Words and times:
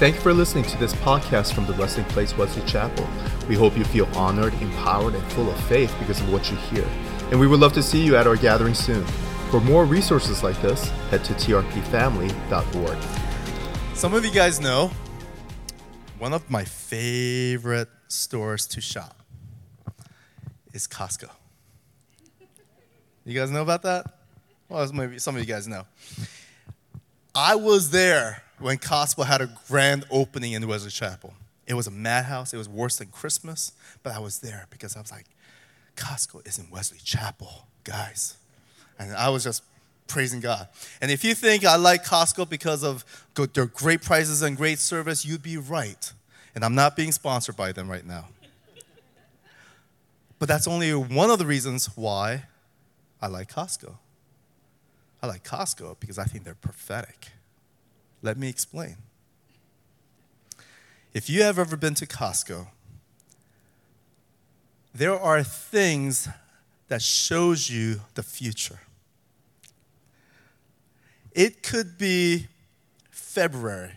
Thank 0.00 0.14
you 0.14 0.22
for 0.22 0.32
listening 0.32 0.64
to 0.64 0.78
this 0.78 0.94
podcast 0.94 1.52
from 1.52 1.66
the 1.66 1.74
Resting 1.74 2.06
Place 2.06 2.34
Wesley 2.34 2.62
Chapel. 2.62 3.06
We 3.50 3.54
hope 3.54 3.76
you 3.76 3.84
feel 3.84 4.06
honored, 4.16 4.54
empowered, 4.54 5.14
and 5.14 5.22
full 5.32 5.50
of 5.50 5.60
faith 5.64 5.94
because 5.98 6.18
of 6.22 6.32
what 6.32 6.50
you 6.50 6.56
hear. 6.56 6.86
And 7.30 7.38
we 7.38 7.46
would 7.46 7.60
love 7.60 7.74
to 7.74 7.82
see 7.82 8.02
you 8.02 8.16
at 8.16 8.26
our 8.26 8.36
gathering 8.36 8.72
soon. 8.72 9.04
For 9.50 9.60
more 9.60 9.84
resources 9.84 10.42
like 10.42 10.58
this, 10.62 10.88
head 11.10 11.22
to 11.24 11.34
trpfamily.org. 11.34 12.96
Some 13.94 14.14
of 14.14 14.24
you 14.24 14.30
guys 14.30 14.58
know 14.58 14.90
one 16.18 16.32
of 16.32 16.50
my 16.50 16.64
favorite 16.64 17.90
stores 18.08 18.66
to 18.68 18.80
shop 18.80 19.22
is 20.72 20.88
Costco. 20.88 21.28
You 23.26 23.38
guys 23.38 23.50
know 23.50 23.60
about 23.60 23.82
that? 23.82 24.06
Well, 24.70 24.90
maybe 24.94 25.18
some 25.18 25.36
of 25.36 25.42
you 25.42 25.46
guys 25.46 25.68
know. 25.68 25.84
I 27.34 27.54
was 27.56 27.90
there 27.90 28.44
when 28.60 28.78
Costco 28.78 29.26
had 29.26 29.40
a 29.40 29.50
grand 29.68 30.04
opening 30.10 30.52
in 30.52 30.66
Wesley 30.66 30.90
Chapel. 30.90 31.34
It 31.66 31.74
was 31.74 31.86
a 31.86 31.90
madhouse. 31.90 32.52
It 32.52 32.56
was 32.56 32.68
worse 32.68 32.98
than 32.98 33.08
Christmas, 33.08 33.72
but 34.02 34.12
I 34.12 34.18
was 34.18 34.40
there 34.40 34.66
because 34.70 34.96
I 34.96 35.00
was 35.00 35.10
like, 35.10 35.26
Costco 35.96 36.46
is 36.46 36.58
in 36.58 36.70
Wesley 36.70 36.98
Chapel, 37.02 37.66
guys. 37.84 38.36
And 38.98 39.14
I 39.14 39.28
was 39.28 39.44
just 39.44 39.62
praising 40.06 40.40
God. 40.40 40.68
And 41.00 41.10
if 41.10 41.24
you 41.24 41.34
think 41.34 41.64
I 41.64 41.76
like 41.76 42.04
Costco 42.04 42.48
because 42.48 42.82
of 42.82 43.04
their 43.54 43.66
great 43.66 44.02
prices 44.02 44.42
and 44.42 44.56
great 44.56 44.78
service, 44.78 45.24
you'd 45.24 45.42
be 45.42 45.56
right. 45.56 46.12
And 46.54 46.64
I'm 46.64 46.74
not 46.74 46.96
being 46.96 47.12
sponsored 47.12 47.56
by 47.56 47.72
them 47.72 47.88
right 47.88 48.04
now. 48.04 48.26
But 50.38 50.48
that's 50.48 50.66
only 50.66 50.92
one 50.92 51.30
of 51.30 51.38
the 51.38 51.46
reasons 51.46 51.86
why 51.96 52.44
I 53.22 53.28
like 53.28 53.52
Costco. 53.52 53.94
I 55.22 55.26
like 55.26 55.44
Costco 55.44 56.00
because 56.00 56.18
I 56.18 56.24
think 56.24 56.44
they're 56.44 56.54
prophetic. 56.54 57.28
Let 58.22 58.36
me 58.36 58.48
explain. 58.48 58.96
If 61.12 61.28
you 61.28 61.42
have 61.42 61.58
ever 61.58 61.76
been 61.76 61.94
to 61.94 62.06
Costco, 62.06 62.68
there 64.94 65.18
are 65.18 65.42
things 65.42 66.28
that 66.88 67.02
shows 67.02 67.70
you 67.70 68.02
the 68.14 68.22
future. 68.22 68.80
It 71.32 71.62
could 71.62 71.96
be 71.96 72.48
February. 73.10 73.92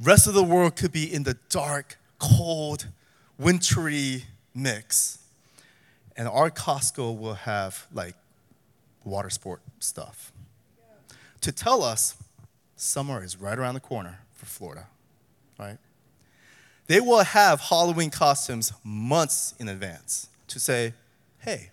Rest 0.00 0.26
of 0.26 0.34
the 0.34 0.42
world 0.42 0.76
could 0.76 0.92
be 0.92 1.12
in 1.12 1.22
the 1.22 1.38
dark, 1.48 1.96
cold, 2.18 2.88
wintry 3.38 4.24
mix. 4.54 5.18
And 6.16 6.28
our 6.28 6.50
Costco 6.50 7.18
will 7.18 7.34
have 7.34 7.86
like 7.92 8.16
water 9.04 9.30
sport 9.30 9.60
stuff 9.78 10.32
to 11.40 11.52
tell 11.52 11.82
us 11.82 12.16
summer 12.76 13.24
is 13.24 13.40
right 13.40 13.58
around 13.58 13.74
the 13.74 13.80
corner 13.80 14.20
for 14.32 14.46
Florida, 14.46 14.86
right? 15.58 15.78
They 16.86 17.00
will 17.00 17.24
have 17.24 17.60
Halloween 17.60 18.10
costumes 18.10 18.72
months 18.84 19.54
in 19.58 19.68
advance 19.68 20.28
to 20.48 20.60
say, 20.60 20.94
hey, 21.38 21.70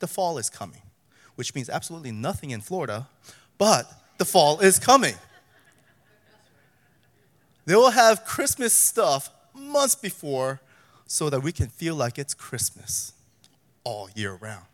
the 0.00 0.08
fall 0.08 0.38
is 0.38 0.50
coming, 0.50 0.82
which 1.36 1.54
means 1.54 1.68
absolutely 1.68 2.10
nothing 2.10 2.50
in 2.50 2.60
Florida, 2.60 3.08
but 3.56 3.90
the 4.18 4.24
fall 4.24 4.58
is 4.60 4.78
coming. 4.78 5.14
They 7.66 7.76
will 7.76 7.90
have 7.90 8.24
Christmas 8.24 8.72
stuff 8.72 9.30
months 9.54 9.94
before 9.94 10.60
so 11.06 11.30
that 11.30 11.42
we 11.42 11.52
can 11.52 11.68
feel 11.68 11.94
like 11.94 12.18
it's 12.18 12.34
Christmas 12.34 13.12
all 13.84 14.08
year 14.14 14.34
round. 14.34 14.64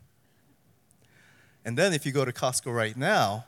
And 1.65 1.77
then 1.77 1.93
if 1.93 2.07
you 2.07 2.13
go 2.13 2.25
to 2.25 2.33
Costco 2.33 2.75
right 2.75 2.97
now, 2.97 3.47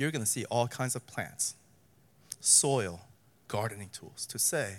you're 0.00 0.10
going 0.10 0.24
to 0.24 0.30
see 0.30 0.44
all 0.46 0.66
kinds 0.66 0.96
of 0.96 1.06
plants, 1.06 1.54
soil, 2.40 3.02
gardening 3.48 3.90
tools 3.92 4.24
to 4.26 4.38
say, 4.38 4.78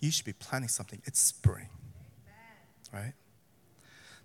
you 0.00 0.10
should 0.10 0.24
be 0.24 0.32
planting 0.32 0.68
something. 0.68 1.00
It's 1.04 1.20
spring. 1.20 1.68
Right? 2.92 3.12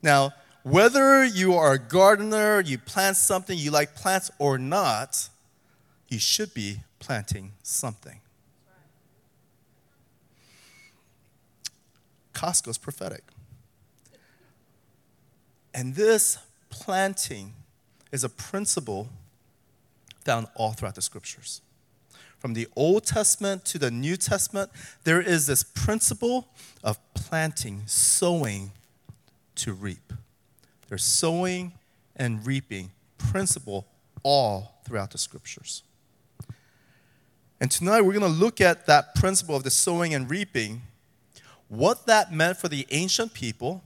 Now, 0.01 0.33
whether 0.63 1.23
you 1.23 1.53
are 1.53 1.73
a 1.73 1.79
gardener, 1.79 2.61
you 2.61 2.79
plant 2.79 3.17
something, 3.17 3.55
you 3.55 3.69
like 3.69 3.93
plants 3.95 4.31
or 4.39 4.57
not, 4.57 5.29
you 6.09 6.17
should 6.17 6.53
be 6.55 6.79
planting 6.97 7.51
something. 7.61 8.21
Costco 12.33 12.69
is 12.69 12.77
prophetic. 12.79 13.23
And 15.73 15.93
this 15.93 16.39
planting 16.69 17.53
is 18.11 18.23
a 18.23 18.29
principle 18.29 19.09
found 20.25 20.47
all 20.55 20.73
throughout 20.73 20.95
the 20.95 21.01
scriptures. 21.01 21.61
From 22.39 22.53
the 22.53 22.67
Old 22.75 23.05
Testament 23.05 23.63
to 23.65 23.79
the 23.79 23.89
New 23.89 24.17
Testament, 24.17 24.69
there 25.03 25.21
is 25.21 25.47
this 25.47 25.63
principle 25.63 26.49
of 26.83 26.99
planting, 27.13 27.83
sowing 27.85 28.71
to 29.55 29.73
reap. 29.73 30.11
There's 30.89 31.03
sowing 31.03 31.73
and 32.15 32.45
reaping 32.45 32.91
principle 33.17 33.87
all 34.23 34.81
throughout 34.85 35.11
the 35.11 35.17
scriptures. 35.17 35.83
And 37.59 37.71
tonight 37.71 38.01
we're 38.01 38.13
going 38.13 38.31
to 38.31 38.39
look 38.39 38.59
at 38.59 38.85
that 38.85 39.15
principle 39.15 39.55
of 39.55 39.63
the 39.63 39.69
sowing 39.69 40.13
and 40.13 40.29
reaping, 40.29 40.81
what 41.67 42.05
that 42.05 42.31
meant 42.33 42.57
for 42.57 42.67
the 42.67 42.85
ancient 42.91 43.33
people, 43.33 43.81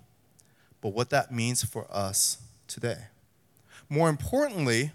but 0.81 0.89
what 0.89 1.11
that 1.11 1.31
means 1.31 1.63
for 1.63 1.85
us 1.91 2.39
today. 2.67 3.05
More 3.89 4.09
importantly, 4.09 4.91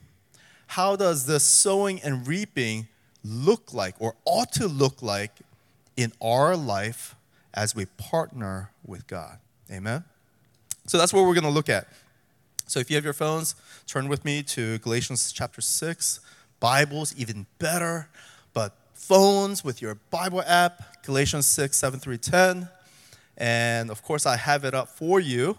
how 0.66 0.96
does 0.96 1.26
the 1.26 1.40
sowing 1.40 2.00
and 2.02 2.26
reaping 2.26 2.88
look 3.24 3.72
like 3.72 3.94
or 3.98 4.14
ought 4.24 4.52
to 4.52 4.66
look 4.68 5.02
like 5.02 5.32
in 5.96 6.12
our 6.20 6.56
life 6.56 7.14
as 7.52 7.74
we 7.74 7.86
partner 7.86 8.70
with 8.84 9.06
God? 9.06 9.38
Amen? 9.70 10.04
So 10.86 10.98
that's 10.98 11.12
what 11.12 11.22
we're 11.22 11.34
going 11.34 11.44
to 11.44 11.50
look 11.50 11.68
at. 11.68 11.88
So 12.66 12.80
if 12.80 12.90
you 12.90 12.96
have 12.96 13.04
your 13.04 13.12
phones, 13.12 13.54
turn 13.86 14.08
with 14.08 14.24
me 14.24 14.42
to 14.42 14.78
Galatians 14.78 15.32
chapter 15.32 15.60
6. 15.60 16.20
Bibles, 16.60 17.14
even 17.16 17.46
better, 17.58 18.08
but 18.54 18.74
phones 18.94 19.62
with 19.62 19.82
your 19.82 19.96
Bible 20.10 20.42
app, 20.46 21.02
Galatians 21.04 21.46
6, 21.46 21.76
7 21.76 22.00
through 22.00 22.16
10. 22.16 22.68
And 23.36 23.90
of 23.90 24.02
course, 24.02 24.24
I 24.24 24.36
have 24.36 24.64
it 24.64 24.72
up 24.72 24.88
for 24.88 25.20
you, 25.20 25.58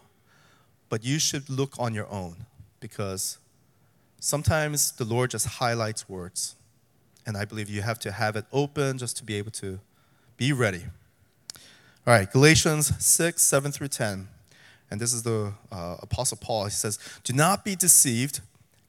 but 0.90 1.04
you 1.04 1.20
should 1.20 1.48
look 1.50 1.76
on 1.78 1.94
your 1.94 2.10
own 2.10 2.46
because 2.80 3.38
sometimes 4.26 4.92
the 4.94 5.06
Lord 5.06 5.30
just 5.30 5.46
highlights 5.46 6.10
words. 6.10 6.56
And 7.28 7.38
I 7.38 7.46
believe 7.46 7.70
you 7.70 7.84
have 7.84 8.00
to 8.00 8.12
have 8.12 8.36
it 8.36 8.46
open 8.52 8.98
just 8.98 9.18
to 9.18 9.24
be 9.24 9.36
able 9.36 9.52
to 9.52 9.80
be 10.36 10.52
ready. 10.52 10.84
All 12.08 12.14
right, 12.14 12.32
Galatians 12.32 12.92
6, 13.04 13.42
7 13.42 13.72
through 13.72 13.90
10. 13.90 14.28
And 14.90 15.00
this 15.00 15.14
is 15.14 15.24
the 15.24 15.54
uh, 15.72 15.98
Apostle 16.02 16.38
Paul. 16.42 16.66
He 16.66 16.72
says, 16.72 16.98
Do 17.24 17.34
not 17.34 17.64
be 17.64 17.76
deceived. 17.76 18.42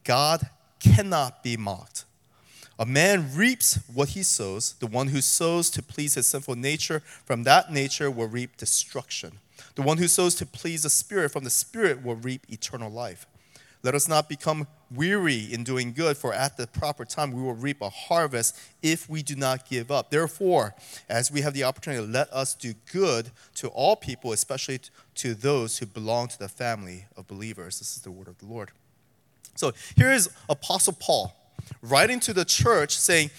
God 0.05 0.49
cannot 0.81 1.43
be 1.43 1.57
mocked. 1.57 2.05
A 2.79 2.87
man 2.87 3.35
reaps 3.35 3.79
what 3.93 4.11
he 4.11 4.23
sows. 4.23 4.75
The 4.81 4.87
one 4.87 5.09
who 5.09 5.21
sows 5.21 5.71
to 5.71 5.83
please 5.83 6.15
his 6.15 6.27
sinful 6.27 6.57
nature, 6.57 7.01
from 7.25 7.43
that 7.45 7.71
nature 7.71 8.11
will 8.11 8.29
reap 8.29 8.57
destruction. 8.57 9.39
The 9.75 9.83
one 9.83 9.99
who 9.99 10.09
sows 10.09 10.35
to 10.37 10.47
please 10.47 10.83
the 10.83 10.91
Spirit, 10.91 11.31
from 11.31 11.45
the 11.45 11.51
Spirit 11.51 12.03
will 12.03 12.17
reap 12.17 12.47
eternal 12.49 12.91
life. 12.91 13.27
Let 13.87 13.95
us 13.95 14.09
not 14.09 14.29
become 14.29 14.67
weary 14.91 15.39
in 15.39 15.63
doing 15.63 15.93
good, 15.93 16.17
for 16.17 16.35
at 16.35 16.57
the 16.57 16.67
proper 16.67 17.05
time 17.05 17.31
we 17.31 17.41
will 17.41 17.55
reap 17.55 17.81
a 17.81 17.89
harvest 17.89 18.59
if 18.83 19.09
we 19.09 19.23
do 19.23 19.37
not 19.37 19.69
give 19.71 19.93
up. 19.93 20.11
Therefore, 20.11 20.75
as 21.09 21.31
we 21.31 21.43
have 21.43 21.55
the 21.55 21.63
opportunity, 21.63 22.05
let 22.05 22.29
us 22.33 22.53
do 22.53 22.75
good 22.91 23.31
to 23.55 23.69
all 23.69 23.95
people, 23.95 24.33
especially 24.33 24.81
to 25.15 25.35
those 25.35 25.79
who 25.79 25.87
belong 25.87 26.27
to 26.27 26.37
the 26.37 26.49
family 26.49 27.05
of 27.17 27.29
believers. 27.29 27.79
This 27.79 27.97
is 27.97 28.03
the 28.03 28.11
word 28.11 28.27
of 28.27 28.39
the 28.39 28.47
Lord. 28.47 28.73
So 29.55 29.71
here 29.95 30.11
is 30.11 30.31
Apostle 30.49 30.95
Paul 30.99 31.37
writing 31.81 32.19
to 32.19 32.33
the 32.33 32.45
church 32.45 32.99
saying, 32.99 33.31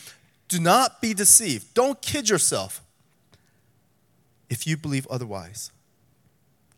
Do 0.47 0.61
not 0.61 1.02
be 1.02 1.14
deceived. 1.14 1.73
Don't 1.73 2.02
kid 2.02 2.29
yourself 2.29 2.82
if 4.49 4.66
you 4.66 4.78
believe 4.78 5.08
otherwise. 5.08 5.73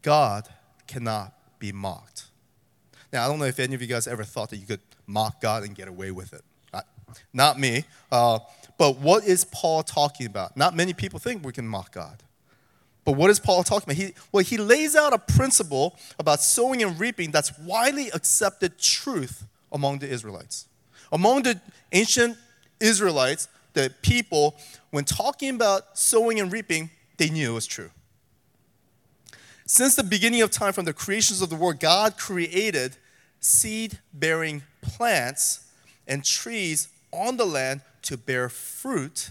God 0.01 0.49
cannot 0.87 1.33
be 1.59 1.71
mocked. 1.71 2.28
Now, 3.11 3.25
I 3.25 3.27
don't 3.27 3.39
know 3.39 3.45
if 3.45 3.59
any 3.59 3.75
of 3.75 3.81
you 3.81 3.87
guys 3.87 4.07
ever 4.07 4.23
thought 4.23 4.49
that 4.51 4.57
you 4.57 4.67
could 4.67 4.81
mock 5.07 5.41
God 5.41 5.63
and 5.63 5.75
get 5.75 5.87
away 5.87 6.11
with 6.11 6.33
it. 6.33 6.43
Not 7.33 7.59
me. 7.59 7.85
Uh, 8.11 8.39
but 8.77 8.99
what 8.99 9.23
is 9.23 9.43
Paul 9.45 9.83
talking 9.83 10.25
about? 10.25 10.55
Not 10.55 10.75
many 10.75 10.93
people 10.93 11.19
think 11.19 11.45
we 11.45 11.51
can 11.51 11.67
mock 11.67 11.91
God. 11.91 12.23
But 13.05 13.13
what 13.13 13.29
is 13.29 13.39
Paul 13.39 13.63
talking 13.63 13.91
about? 13.91 13.95
He, 13.95 14.13
well, 14.31 14.43
he 14.43 14.57
lays 14.57 14.95
out 14.95 15.13
a 15.13 15.17
principle 15.17 15.97
about 16.19 16.41
sowing 16.41 16.83
and 16.83 16.99
reaping 16.99 17.31
that's 17.31 17.57
widely 17.59 18.09
accepted 18.11 18.77
truth 18.77 19.45
among 19.71 19.99
the 19.99 20.07
Israelites. 20.07 20.67
Among 21.11 21.43
the 21.43 21.59
ancient 21.91 22.37
Israelites, 22.79 23.47
the 23.73 23.93
people, 24.01 24.55
when 24.91 25.05
talking 25.05 25.55
about 25.55 25.97
sowing 25.97 26.39
and 26.39 26.51
reaping, 26.51 26.91
they 27.17 27.29
knew 27.29 27.51
it 27.51 27.53
was 27.53 27.65
true. 27.65 27.89
Since 29.71 29.93
the 29.93 30.03
beginning 30.03 30.41
of 30.41 30.49
time, 30.49 30.73
from 30.73 30.85
the 30.85 30.93
creations 30.93 31.43
of 31.43 31.51
the 31.51 31.55
world, 31.55 31.79
God 31.79 32.17
created 32.17 32.97
seed 33.39 33.99
bearing 34.11 34.63
plants 34.81 35.67
and 36.07 36.25
trees 36.25 36.87
on 37.11 37.37
the 37.37 37.45
land 37.45 37.81
to 38.01 38.17
bear 38.17 38.49
fruit 38.49 39.29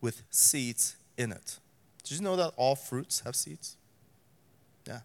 with 0.00 0.22
seeds 0.30 0.94
in 1.18 1.32
it. 1.32 1.58
Did 2.04 2.18
you 2.18 2.22
know 2.22 2.36
that 2.36 2.52
all 2.56 2.76
fruits 2.76 3.22
have 3.24 3.34
seeds? 3.34 3.74
Yeah. 4.86 5.00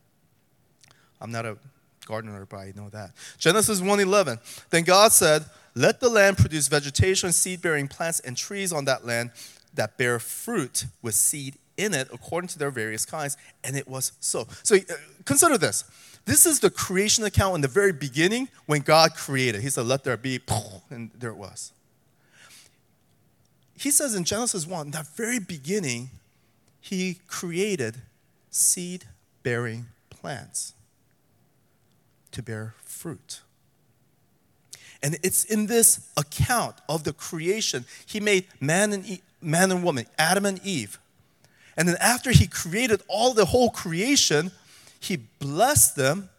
I'm 1.19 1.31
not 1.31 1.47
a 1.47 1.57
gardener, 2.05 2.45
but 2.45 2.57
I 2.57 2.71
know 2.75 2.89
that. 2.89 3.09
Genesis 3.39 3.81
1:11. 3.81 4.39
Then 4.69 4.83
God 4.83 5.11
said, 5.11 5.49
"Let 5.73 5.99
the 5.99 6.09
land 6.09 6.37
produce 6.37 6.67
vegetation, 6.67 7.33
seed-bearing 7.33 7.87
plants 7.87 8.19
and 8.19 8.37
trees 8.37 8.71
on 8.71 8.85
that 8.85 9.03
land 9.03 9.31
that 9.73 9.97
bear 9.97 10.19
fruit 10.19 10.85
with 11.01 11.15
seed 11.15 11.57
in 11.77 11.93
it 11.93 12.07
according 12.13 12.47
to 12.49 12.59
their 12.59 12.71
various 12.71 13.05
kinds." 13.05 13.37
And 13.63 13.75
it 13.75 13.87
was 13.87 14.11
so. 14.19 14.47
So 14.63 14.75
uh, 14.75 14.93
consider 15.25 15.57
this. 15.57 15.83
This 16.25 16.47
is 16.47 16.59
the 16.59 16.71
creation 16.71 17.23
account 17.23 17.55
in 17.55 17.61
the 17.61 17.67
very 17.67 17.93
beginning 17.93 18.49
when 18.65 18.81
God 18.81 19.15
created. 19.15 19.61
He 19.61 19.69
said, 19.69 19.85
Let 19.85 20.03
there 20.03 20.17
be, 20.17 20.39
and 20.89 21.11
there 21.17 21.29
it 21.29 21.37
was. 21.37 21.71
He 23.77 23.91
says 23.91 24.15
in 24.15 24.23
Genesis 24.23 24.65
1, 24.65 24.91
that 24.91 25.07
very 25.15 25.39
beginning, 25.39 26.09
He 26.81 27.19
created 27.27 27.97
seed 28.49 29.05
bearing 29.43 29.87
plants 30.09 30.73
to 32.31 32.41
bear 32.41 32.73
fruit. 32.83 33.41
And 35.03 35.17
it's 35.21 35.43
in 35.45 35.67
this 35.67 36.09
account 36.17 36.77
of 36.89 37.03
the 37.03 37.13
creation, 37.13 37.85
He 38.07 38.19
made 38.19 38.47
man 38.59 38.93
and, 38.93 39.05
e- 39.05 39.21
man 39.41 39.71
and 39.71 39.83
woman, 39.83 40.07
Adam 40.17 40.45
and 40.45 40.59
Eve. 40.65 40.97
And 41.77 41.87
then 41.87 41.97
after 41.99 42.31
He 42.31 42.47
created 42.47 43.01
all 43.07 43.33
the 43.33 43.45
whole 43.45 43.69
creation, 43.69 44.51
he 45.05 45.17
blessed 45.17 45.95
them 45.95 46.29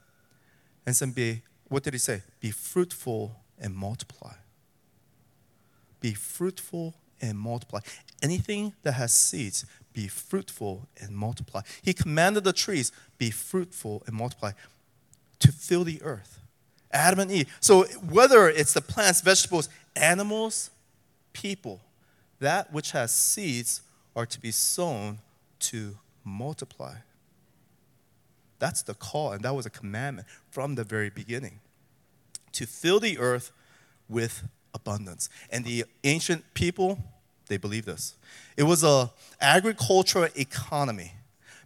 and 0.84 0.96
said, 0.96 1.14
Be, 1.14 1.42
what 1.68 1.82
did 1.82 1.92
he 1.92 1.98
say? 1.98 2.22
Be 2.40 2.50
fruitful 2.50 3.36
and 3.58 3.74
multiply. 3.74 4.34
Be 6.00 6.14
fruitful 6.14 6.94
and 7.20 7.38
multiply. 7.38 7.80
Anything 8.22 8.74
that 8.82 8.92
has 8.92 9.12
seeds, 9.12 9.64
be 9.92 10.08
fruitful 10.08 10.88
and 11.00 11.16
multiply. 11.16 11.62
He 11.82 11.94
commanded 11.94 12.44
the 12.44 12.52
trees, 12.52 12.92
be 13.18 13.30
fruitful 13.30 14.02
and 14.06 14.16
multiply 14.16 14.52
to 15.38 15.52
fill 15.52 15.84
the 15.84 16.02
earth. 16.02 16.40
Adam 16.92 17.20
and 17.20 17.30
Eve. 17.30 17.54
So 17.60 17.84
whether 17.84 18.48
it's 18.48 18.72
the 18.72 18.80
plants, 18.80 19.20
vegetables, 19.20 19.68
animals, 19.94 20.70
people, 21.32 21.80
that 22.40 22.72
which 22.72 22.90
has 22.92 23.14
seeds 23.14 23.82
are 24.14 24.26
to 24.26 24.40
be 24.40 24.50
sown 24.50 25.18
to 25.60 25.98
multiply. 26.24 26.96
That's 28.58 28.82
the 28.82 28.94
call, 28.94 29.32
and 29.32 29.42
that 29.42 29.54
was 29.54 29.66
a 29.66 29.70
commandment 29.70 30.26
from 30.50 30.74
the 30.74 30.84
very 30.84 31.10
beginning 31.10 31.60
to 32.52 32.66
fill 32.66 32.98
the 32.98 33.18
earth 33.18 33.52
with 34.08 34.44
abundance. 34.74 35.28
And 35.50 35.64
the 35.64 35.84
ancient 36.04 36.54
people, 36.54 36.98
they 37.48 37.58
believed 37.58 37.86
this. 37.86 38.16
It 38.56 38.62
was 38.62 38.82
a 38.82 39.10
agricultural 39.40 40.28
economy, 40.36 41.12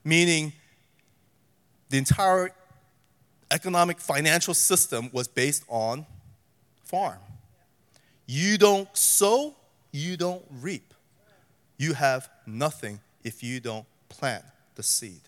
meaning 0.04 0.52
the 1.90 1.98
entire 1.98 2.50
economic 3.50 4.00
financial 4.00 4.54
system 4.54 5.10
was 5.12 5.28
based 5.28 5.64
on 5.68 6.06
farm. 6.82 7.18
You 8.26 8.58
don't 8.58 8.88
sow, 8.96 9.54
you 9.92 10.16
don't 10.16 10.44
reap. 10.60 10.94
You 11.76 11.94
have 11.94 12.28
nothing 12.46 13.00
if 13.24 13.42
you 13.42 13.60
don't 13.60 13.86
plant 14.08 14.44
the 14.74 14.82
seed. 14.82 15.20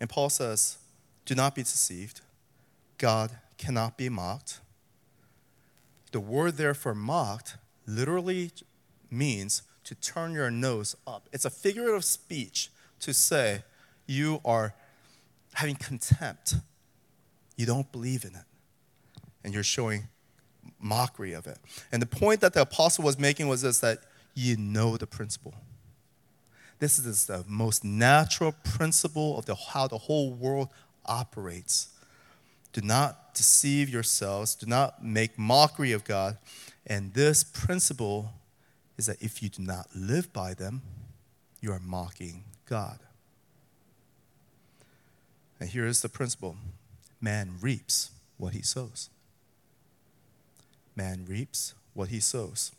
And 0.00 0.10
Paul 0.10 0.28
says, 0.28 0.78
Do 1.24 1.34
not 1.34 1.54
be 1.54 1.62
deceived. 1.62 2.20
God 2.98 3.30
cannot 3.58 3.96
be 3.96 4.08
mocked. 4.08 4.60
The 6.12 6.20
word 6.20 6.56
therefore 6.56 6.94
mocked 6.94 7.56
literally 7.86 8.50
means 9.10 9.62
to 9.84 9.94
turn 9.94 10.32
your 10.32 10.50
nose 10.50 10.96
up. 11.06 11.28
It's 11.32 11.44
a 11.44 11.50
figure 11.50 11.94
of 11.94 12.04
speech 12.04 12.70
to 13.00 13.12
say 13.12 13.62
you 14.06 14.40
are 14.44 14.74
having 15.54 15.76
contempt. 15.76 16.56
You 17.56 17.66
don't 17.66 17.90
believe 17.92 18.24
in 18.24 18.34
it. 18.34 18.44
And 19.44 19.52
you're 19.52 19.62
showing 19.62 20.08
mockery 20.80 21.32
of 21.32 21.46
it. 21.46 21.58
And 21.92 22.00
the 22.00 22.06
point 22.06 22.40
that 22.40 22.54
the 22.54 22.62
apostle 22.62 23.04
was 23.04 23.18
making 23.18 23.48
was 23.48 23.62
this 23.62 23.78
that 23.80 23.98
you 24.34 24.56
know 24.56 24.96
the 24.96 25.06
principle. 25.06 25.54
This 26.78 26.98
is 26.98 27.26
the 27.26 27.44
most 27.46 27.84
natural 27.84 28.52
principle 28.52 29.38
of 29.38 29.46
the, 29.46 29.54
how 29.54 29.86
the 29.86 29.98
whole 29.98 30.32
world 30.32 30.68
operates. 31.06 31.88
Do 32.72 32.80
not 32.80 33.34
deceive 33.34 33.88
yourselves, 33.88 34.54
do 34.54 34.66
not 34.66 35.04
make 35.04 35.38
mockery 35.38 35.92
of 35.92 36.04
God. 36.04 36.36
And 36.86 37.14
this 37.14 37.44
principle 37.44 38.32
is 38.98 39.06
that 39.06 39.22
if 39.22 39.42
you 39.42 39.48
do 39.48 39.62
not 39.62 39.86
live 39.94 40.32
by 40.32 40.54
them, 40.54 40.82
you 41.60 41.72
are 41.72 41.80
mocking 41.80 42.44
God. 42.68 42.98
And 45.60 45.68
here 45.70 45.86
is 45.86 46.02
the 46.02 46.08
principle 46.08 46.56
man 47.20 47.54
reaps 47.60 48.10
what 48.36 48.52
he 48.52 48.62
sows. 48.62 49.08
Man 50.94 51.24
reaps 51.26 51.74
what 51.94 52.08
he 52.08 52.20
sows. 52.20 52.72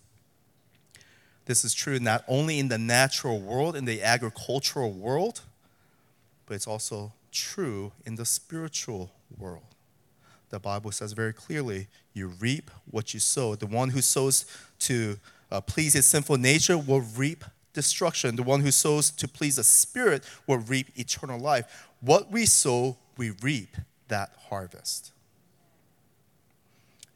This 1.45 1.63
is 1.63 1.73
true 1.73 1.99
not 1.99 2.23
only 2.27 2.59
in 2.59 2.69
the 2.69 2.77
natural 2.77 3.39
world, 3.39 3.75
in 3.75 3.85
the 3.85 4.01
agricultural 4.01 4.91
world, 4.91 5.41
but 6.45 6.55
it's 6.55 6.67
also 6.67 7.13
true 7.31 7.91
in 8.05 8.15
the 8.15 8.25
spiritual 8.25 9.11
world. 9.37 9.63
The 10.49 10.59
Bible 10.59 10.91
says 10.91 11.13
very 11.13 11.33
clearly 11.33 11.87
you 12.13 12.27
reap 12.27 12.71
what 12.89 13.13
you 13.13 13.19
sow. 13.19 13.55
The 13.55 13.67
one 13.67 13.89
who 13.89 14.01
sows 14.01 14.45
to 14.79 15.17
uh, 15.51 15.61
please 15.61 15.93
his 15.93 16.05
sinful 16.05 16.37
nature 16.37 16.77
will 16.77 17.01
reap 17.01 17.43
destruction. 17.73 18.35
The 18.35 18.43
one 18.43 18.61
who 18.61 18.71
sows 18.71 19.11
to 19.11 19.27
please 19.27 19.57
the 19.57 19.63
Spirit 19.63 20.23
will 20.47 20.59
reap 20.59 20.97
eternal 20.97 21.39
life. 21.39 21.89
What 21.99 22.31
we 22.31 22.45
sow, 22.45 22.97
we 23.17 23.31
reap 23.41 23.75
that 24.07 24.31
harvest. 24.49 25.11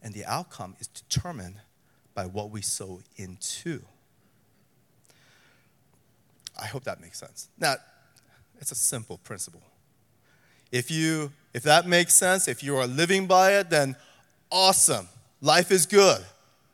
And 0.04 0.14
the 0.14 0.26
outcome 0.26 0.76
is 0.80 0.88
determined 0.88 1.56
by 2.14 2.26
what 2.26 2.52
we 2.52 2.62
sow 2.62 3.02
into. 3.16 3.82
I 6.62 6.68
hope 6.68 6.84
that 6.84 7.02
makes 7.02 7.20
sense. 7.20 7.50
Now, 7.58 7.76
it's 8.60 8.72
a 8.72 8.76
simple 8.76 9.18
principle. 9.18 9.62
If 10.72 10.92
you 10.92 11.32
if 11.54 11.64
that 11.64 11.88
makes 11.88 12.14
sense, 12.14 12.48
if 12.48 12.64
you 12.64 12.76
are 12.78 12.86
living 12.86 13.26
by 13.26 13.54
it, 13.54 13.70
then 13.70 13.96
awesome. 14.52 15.08
Life 15.42 15.72
is 15.72 15.86
good. 15.86 16.24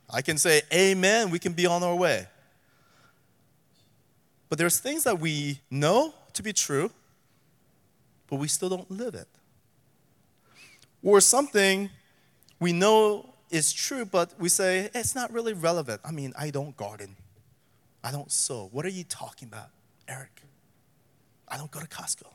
I 0.10 0.22
can 0.22 0.38
say 0.38 0.62
amen, 0.74 1.30
we 1.30 1.40
can 1.40 1.54
be 1.54 1.66
on 1.66 1.82
our 1.84 1.96
way. 1.96 2.28
But 4.50 4.58
there's 4.58 4.80
things 4.80 5.04
that 5.04 5.20
we 5.20 5.60
know 5.72 6.14
to 6.34 6.44
be 6.44 6.54
true, 6.54 6.92
but 8.28 8.38
we 8.38 8.48
still 8.48 8.70
don't 8.70 8.90
live 8.92 9.16
it. 9.16 9.28
Or 11.02 11.22
something 11.22 11.90
we 12.60 12.74
know 12.74 13.34
is 13.50 13.72
true, 13.72 14.06
but 14.06 14.34
we 14.40 14.50
say 14.50 14.90
it's 14.94 15.16
not 15.16 15.32
really 15.32 15.54
relevant. 15.54 16.02
I 16.04 16.12
mean, 16.12 16.34
I 16.38 16.50
don't 16.50 16.76
garden. 16.76 17.16
I 18.04 18.12
don't 18.12 18.32
sow. 18.32 18.70
What 18.72 18.86
are 18.86 18.90
you 18.90 19.04
talking 19.04 19.48
about? 19.48 19.70
Erik, 20.08 20.42
I 21.48 21.58
don't 21.58 21.72
go 21.72 21.80
to 21.80 21.88
Costco. 21.88 22.28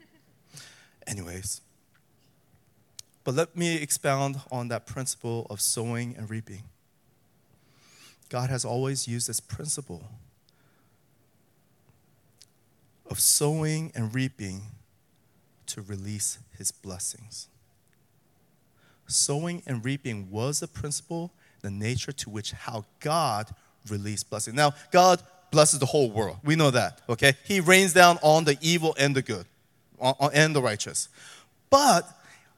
Anyways, 1.06 1.60
but 3.24 3.34
let 3.34 3.56
me 3.56 3.76
expound 3.76 4.40
on 4.50 4.68
that 4.68 4.86
principle 4.86 5.46
of 5.50 5.60
sowing 5.60 6.16
and 6.16 6.30
reaping. 6.30 6.62
God 8.28 8.50
has 8.50 8.64
always 8.64 9.08
used 9.08 9.28
this 9.28 9.40
principle 9.40 10.04
of 13.10 13.20
sowing 13.20 13.90
and 13.94 14.14
reaping 14.14 14.62
to 15.66 15.82
release 15.82 16.38
his 16.56 16.70
blessings. 16.70 17.48
Sowing 19.06 19.62
and 19.66 19.84
reaping 19.84 20.30
was 20.30 20.62
a 20.62 20.68
principle, 20.68 21.32
the 21.62 21.70
nature 21.70 22.12
to 22.12 22.30
which 22.30 22.52
how 22.52 22.84
God 23.00 23.54
released 23.88 24.28
blessing. 24.28 24.54
Now, 24.54 24.72
God 24.90 25.22
blesses 25.50 25.78
the 25.78 25.86
whole 25.86 26.10
world. 26.10 26.38
We 26.44 26.56
know 26.56 26.70
that, 26.70 27.00
okay? 27.08 27.34
He 27.44 27.60
rains 27.60 27.92
down 27.92 28.18
on 28.22 28.44
the 28.44 28.56
evil 28.60 28.94
and 28.98 29.14
the 29.14 29.22
good, 29.22 29.46
and 30.00 30.54
the 30.54 30.62
righteous. 30.62 31.08
But 31.70 32.08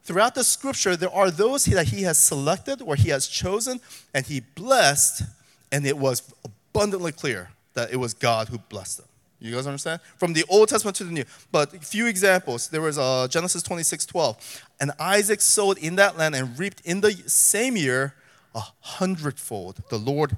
throughout 0.03 0.35
the 0.35 0.43
scripture, 0.43 0.95
there 0.95 1.13
are 1.13 1.31
those 1.31 1.65
that 1.65 1.87
he 1.87 2.03
has 2.03 2.17
selected 2.17 2.81
or 2.81 2.95
he 2.95 3.09
has 3.09 3.27
chosen 3.27 3.79
and 4.13 4.25
he 4.25 4.41
blessed, 4.41 5.23
and 5.71 5.85
it 5.85 5.97
was 5.97 6.33
abundantly 6.43 7.11
clear 7.11 7.49
that 7.73 7.91
it 7.91 7.97
was 7.97 8.13
God 8.13 8.49
who 8.49 8.57
blessed 8.57 8.97
them. 8.97 9.07
You 9.39 9.55
guys 9.55 9.65
understand? 9.65 10.01
From 10.17 10.33
the 10.33 10.45
Old 10.49 10.69
Testament 10.69 10.95
to 10.97 11.03
the 11.03 11.11
New. 11.11 11.23
But 11.51 11.73
a 11.73 11.79
few 11.79 12.05
examples. 12.05 12.69
There 12.69 12.81
was 12.81 12.99
uh, 12.99 13.27
Genesis 13.27 13.63
26 13.63 14.05
12. 14.05 14.65
And 14.79 14.91
Isaac 14.99 15.41
sowed 15.41 15.79
in 15.79 15.95
that 15.95 16.15
land 16.15 16.35
and 16.35 16.57
reaped 16.59 16.81
in 16.85 17.01
the 17.01 17.11
same 17.25 17.75
year 17.75 18.13
a 18.53 18.61
hundredfold. 18.81 19.81
The 19.89 19.97
Lord 19.97 20.37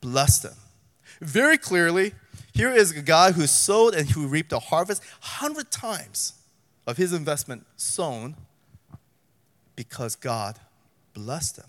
blessed 0.00 0.46
him. 0.46 0.54
Very 1.20 1.58
clearly, 1.58 2.14
here 2.52 2.70
is 2.70 2.92
a 2.96 3.02
guy 3.02 3.32
who 3.32 3.46
sowed 3.46 3.94
and 3.94 4.10
who 4.10 4.26
reaped 4.26 4.52
a 4.52 4.58
harvest 4.58 5.02
hundred 5.20 5.70
times 5.70 6.34
of 6.86 6.96
his 6.96 7.12
investment 7.12 7.66
sown 7.76 8.36
because 9.76 10.16
God 10.16 10.58
blessed 11.14 11.58
him. 11.58 11.66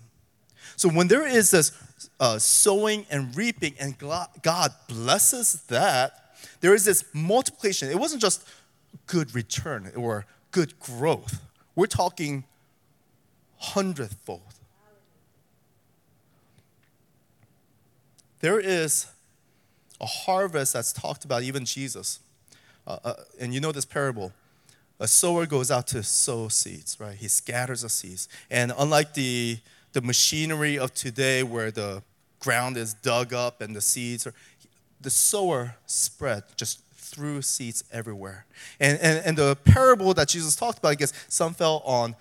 So 0.76 0.90
when 0.90 1.08
there 1.08 1.28
is 1.28 1.52
this 1.52 1.72
uh, 2.20 2.40
sowing 2.40 3.06
and 3.10 3.36
reaping, 3.36 3.74
and 3.80 3.98
God 3.98 4.72
blesses 4.88 5.64
that, 5.68 6.36
there 6.62 6.74
is 6.74 6.86
this 6.86 7.04
multiplication. 7.14 7.90
It 7.90 8.00
wasn't 8.00 8.22
just 8.22 8.48
good 9.08 9.36
return 9.36 9.92
or 9.96 10.26
good 10.52 10.80
growth. 10.80 11.42
We're 11.76 11.88
talking 11.88 12.46
hundredfold. 13.58 14.42
There 18.40 18.60
is 18.60 19.08
a 20.02 20.06
harvest 20.06 20.74
that's 20.74 20.92
talked 20.92 21.24
about, 21.24 21.44
even 21.44 21.64
Jesus. 21.64 22.20
Uh, 22.88 22.98
uh, 23.04 23.14
and 23.40 23.54
you 23.54 23.62
know 23.62 23.72
this 23.72 23.86
parable. 23.86 24.34
A 25.00 25.08
sower 25.08 25.46
goes 25.46 25.72
out 25.72 25.88
to 25.88 26.04
sow 26.04 26.48
seeds, 26.48 27.00
right? 27.00 27.16
He 27.16 27.28
scatters 27.28 27.84
the 27.84 27.90
seeds. 27.90 28.28
And 28.50 28.74
unlike 28.78 29.14
the, 29.14 29.60
the 29.94 30.02
machinery 30.02 30.78
of 30.78 30.94
today 30.94 31.44
where 31.44 31.72
the 31.72 32.04
ground 32.40 32.78
is 32.78 32.96
dug 32.96 33.34
up 33.34 33.62
and 33.62 33.76
the 33.76 33.82
seeds 33.82 34.28
are, 34.28 34.34
the 35.00 35.10
sower 35.10 35.76
spread 35.86 36.44
just 36.56 36.82
threw 36.96 37.42
seeds 37.42 37.84
everywhere. 37.92 38.46
And, 38.80 39.00
and, 39.00 39.26
and 39.26 39.38
the 39.38 39.56
parable 39.56 40.14
that 40.16 40.28
Jesus 40.28 40.56
talked 40.56 40.80
about, 40.80 40.90
I 40.90 40.96
guess 40.96 41.14
some 41.28 41.54
fell 41.54 41.82
on, 41.86 42.16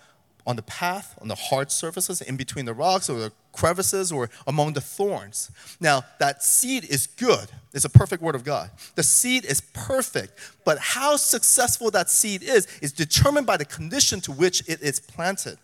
on 0.47 0.57
the 0.57 0.63
path, 0.63 1.19
on 1.21 1.29
the 1.29 1.35
hard 1.35 1.71
surfaces, 1.71 2.21
in 2.21 2.37
between 2.37 2.65
the 2.65 2.75
rocks 2.75 3.09
or 3.09 3.19
the 3.19 3.33
crevices 3.53 4.13
or 4.13 4.31
among 4.47 4.73
the 4.73 4.81
thorns. 4.81 5.51
Now, 5.81 6.03
that 6.19 6.43
seed 6.43 6.85
is 6.85 7.07
good. 7.07 7.49
It's 7.73 7.85
a 7.85 7.91
perfect 7.91 8.23
word 8.23 8.35
of 8.35 8.45
God. 8.45 8.71
The 8.95 9.03
seed 9.03 9.45
is 9.45 9.61
perfect, 9.61 10.39
but 10.65 10.79
how 10.79 11.17
successful 11.17 11.91
that 11.93 12.11
seed 12.11 12.43
is 12.43 12.67
is 12.81 12.93
determined 12.93 13.47
by 13.47 13.57
the 13.57 13.65
condition 13.65 14.21
to 14.23 14.33
which 14.33 14.69
it 14.69 14.81
is 14.83 15.01
planted. 15.01 15.59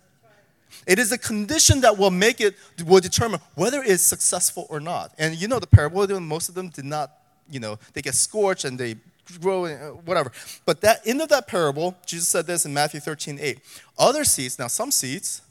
It 0.86 0.98
is 0.98 1.10
a 1.12 1.18
condition 1.18 1.80
that 1.80 1.98
will 1.98 2.10
make 2.10 2.40
it, 2.40 2.54
will 2.84 3.00
determine 3.00 3.40
whether 3.54 3.80
it 3.80 3.88
is 3.88 4.02
successful 4.02 4.66
or 4.68 4.80
not. 4.80 5.12
And 5.18 5.34
you 5.40 5.48
know 5.48 5.58
the 5.58 5.66
parable, 5.66 6.06
most 6.20 6.48
of 6.48 6.54
them 6.54 6.68
did 6.68 6.84
not, 6.84 7.10
you 7.50 7.60
know, 7.60 7.78
they 7.92 8.02
get 8.02 8.14
scorched 8.14 8.64
and 8.64 8.78
they 8.78 8.96
grow, 9.40 9.66
uh, 9.66 9.90
whatever. 10.04 10.32
But 10.64 10.80
that 10.82 11.06
end 11.06 11.20
of 11.20 11.28
that 11.30 11.46
parable, 11.46 11.96
Jesus 12.06 12.28
said 12.28 12.46
this 12.46 12.64
in 12.64 12.72
Matthew 12.72 13.00
13, 13.00 13.38
8. 13.40 13.60
Other 13.98 14.24
seeds, 14.24 14.58
now 14.58 14.68
some 14.68 14.90
seeds 14.90 15.42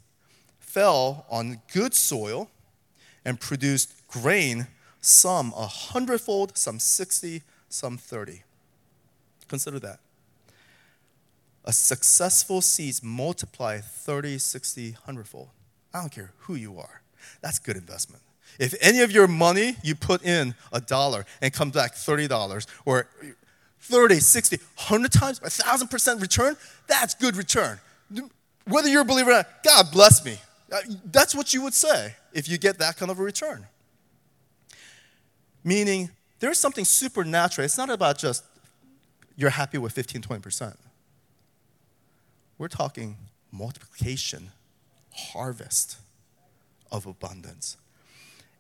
fell 0.59 1.25
on 1.29 1.61
good 1.73 1.93
soil 1.93 2.49
and 3.23 3.39
produced 3.39 3.93
grain, 4.07 4.67
some 5.01 5.53
a 5.55 5.67
hundredfold, 5.67 6.57
some 6.57 6.79
60, 6.79 7.41
some 7.69 7.97
30. 7.97 8.43
Consider 9.47 9.79
that. 9.79 9.99
A 11.65 11.73
successful 11.73 12.61
seeds 12.61 13.01
multiply 13.03 13.79
30, 13.79 14.37
60, 14.37 14.91
100 14.91 15.27
fold. 15.27 15.49
I 15.93 16.01
don't 16.01 16.11
care 16.11 16.31
who 16.39 16.55
you 16.55 16.77
are. 16.77 17.01
That's 17.41 17.57
good 17.57 17.75
investment. 17.75 18.21
If 18.59 18.75
any 18.81 19.01
of 19.01 19.11
your 19.11 19.27
money 19.27 19.75
you 19.83 19.95
put 19.95 20.23
in 20.23 20.55
a 20.71 20.79
dollar 20.79 21.25
and 21.41 21.51
comes 21.51 21.73
back 21.73 21.95
$30 21.95 22.67
or 22.85 23.07
30, 23.85 24.19
60, 24.19 24.57
100 24.57 25.11
times, 25.11 25.39
1,000% 25.39 26.21
return, 26.21 26.57
that's 26.87 27.13
good 27.13 27.35
return. 27.35 27.79
Whether 28.65 28.89
you're 28.89 29.01
a 29.01 29.05
believer 29.05 29.31
or 29.31 29.33
not, 29.33 29.63
God 29.63 29.85
bless 29.91 30.25
me. 30.25 30.39
Uh, 30.71 30.79
that's 31.05 31.35
what 31.35 31.53
you 31.53 31.61
would 31.61 31.73
say 31.73 32.15
if 32.33 32.49
you 32.49 32.57
get 32.57 32.79
that 32.79 32.97
kind 32.97 33.11
of 33.11 33.19
a 33.19 33.23
return. 33.23 33.67
Meaning, 35.63 36.09
there's 36.39 36.59
something 36.59 36.85
supernatural. 36.85 37.65
It's 37.65 37.77
not 37.77 37.89
about 37.89 38.17
just 38.17 38.43
you're 39.35 39.51
happy 39.51 39.77
with 39.77 39.93
15, 39.93 40.21
20%. 40.21 40.75
We're 42.57 42.67
talking 42.67 43.17
multiplication, 43.51 44.51
harvest 45.13 45.97
of 46.91 47.05
abundance. 47.05 47.77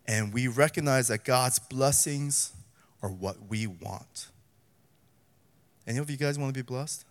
And 0.07 0.33
we 0.33 0.47
recognize 0.47 1.07
that 1.07 1.23
God's 1.23 1.59
blessings 1.59 2.53
are 3.01 3.09
what 3.09 3.49
we 3.49 3.65
want. 3.67 4.27
Any 5.87 5.99
of 5.99 6.09
you 6.09 6.17
guys 6.17 6.39
want 6.39 6.53
to 6.53 6.57
be 6.57 6.65
blessed? 6.65 7.05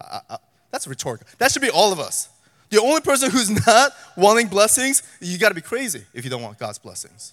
I, 0.00 0.20
I, 0.30 0.36
that's 0.70 0.86
rhetorical. 0.86 1.26
That 1.38 1.50
should 1.50 1.62
be 1.62 1.70
all 1.70 1.92
of 1.92 1.98
us. 1.98 2.28
The 2.70 2.80
only 2.80 3.00
person 3.00 3.30
who's 3.30 3.50
not 3.66 3.92
wanting 4.16 4.48
blessings, 4.48 5.02
you 5.20 5.38
got 5.38 5.48
to 5.48 5.54
be 5.54 5.60
crazy 5.60 6.04
if 6.14 6.24
you 6.24 6.30
don't 6.30 6.42
want 6.42 6.58
God's 6.58 6.78
blessings. 6.78 7.32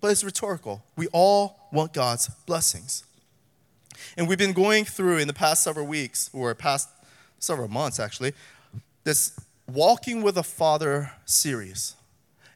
But 0.00 0.10
it's 0.10 0.22
rhetorical. 0.22 0.84
We 0.96 1.06
all 1.08 1.68
want 1.72 1.92
God's 1.92 2.28
blessings. 2.46 3.04
And 4.16 4.28
we've 4.28 4.38
been 4.38 4.52
going 4.52 4.84
through 4.84 5.18
in 5.18 5.26
the 5.26 5.34
past 5.34 5.62
several 5.62 5.86
weeks, 5.86 6.28
or 6.32 6.54
past 6.54 6.88
several 7.38 7.68
months 7.68 7.98
actually, 7.98 8.34
this 9.04 9.38
Walking 9.68 10.22
with 10.22 10.38
a 10.38 10.44
Father 10.44 11.10
series. 11.24 11.96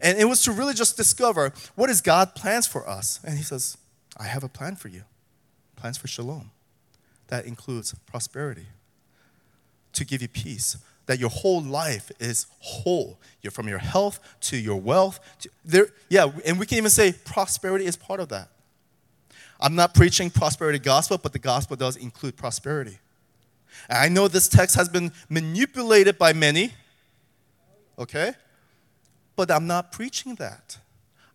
And 0.01 0.17
it 0.17 0.27
was 0.27 0.43
to 0.45 0.53
really 0.53 0.75
just 0.75 0.97
discover 0.97 1.53
what 1.75 1.91
is 1.91 2.01
God 2.01 2.37
plans 2.37 2.69
for 2.69 2.89
us. 2.89 3.19
And 3.25 3.37
he 3.37 3.43
says, 3.43 3.77
I 4.17 4.25
have 4.25 4.45
a 4.45 4.49
plan 4.49 4.77
for 4.77 4.87
you. 4.87 5.03
Plans 5.75 5.99
for 5.99 6.07
shalom 6.07 6.53
that 7.31 7.47
includes 7.47 7.95
prosperity, 8.07 8.67
to 9.93 10.05
give 10.05 10.23
you 10.23 10.29
peace, 10.29 10.77
that 11.07 11.19
your 11.19 11.31
whole 11.31 11.63
life 11.63 12.13
is 12.21 12.47
whole. 12.61 13.19
You're 13.43 13.51
from 13.51 13.67
your 13.67 13.79
health 13.79 14.21
to 14.43 14.57
your 14.57 14.81
wealth. 14.81 15.19
To, 15.41 15.51
there, 15.65 15.89
yeah, 16.09 16.31
and 16.47 16.61
we 16.61 16.67
can 16.67 16.79
even 16.79 16.91
say 16.91 17.13
prosperity 17.25 17.87
is 17.87 17.97
part 17.97 18.21
of 18.21 18.29
that. 18.29 18.49
I'm 19.61 19.75
not 19.75 19.95
preaching 19.95 20.31
prosperity 20.31 20.79
gospel, 20.79 21.19
but 21.19 21.33
the 21.33 21.39
gospel 21.39 21.77
does 21.77 21.97
include 21.97 22.37
prosperity. 22.37 22.99
And 23.89 23.99
I 23.99 24.09
know 24.09 24.29
this 24.29 24.49
text 24.49 24.77
has 24.77 24.89
been 24.89 25.13
manipulated 25.29 26.19
by 26.19 26.33
many, 26.33 26.73
okay? 27.99 28.33
But 29.37 29.51
I'm 29.51 29.67
not 29.67 29.93
preaching 29.93 30.35
that. 30.37 30.79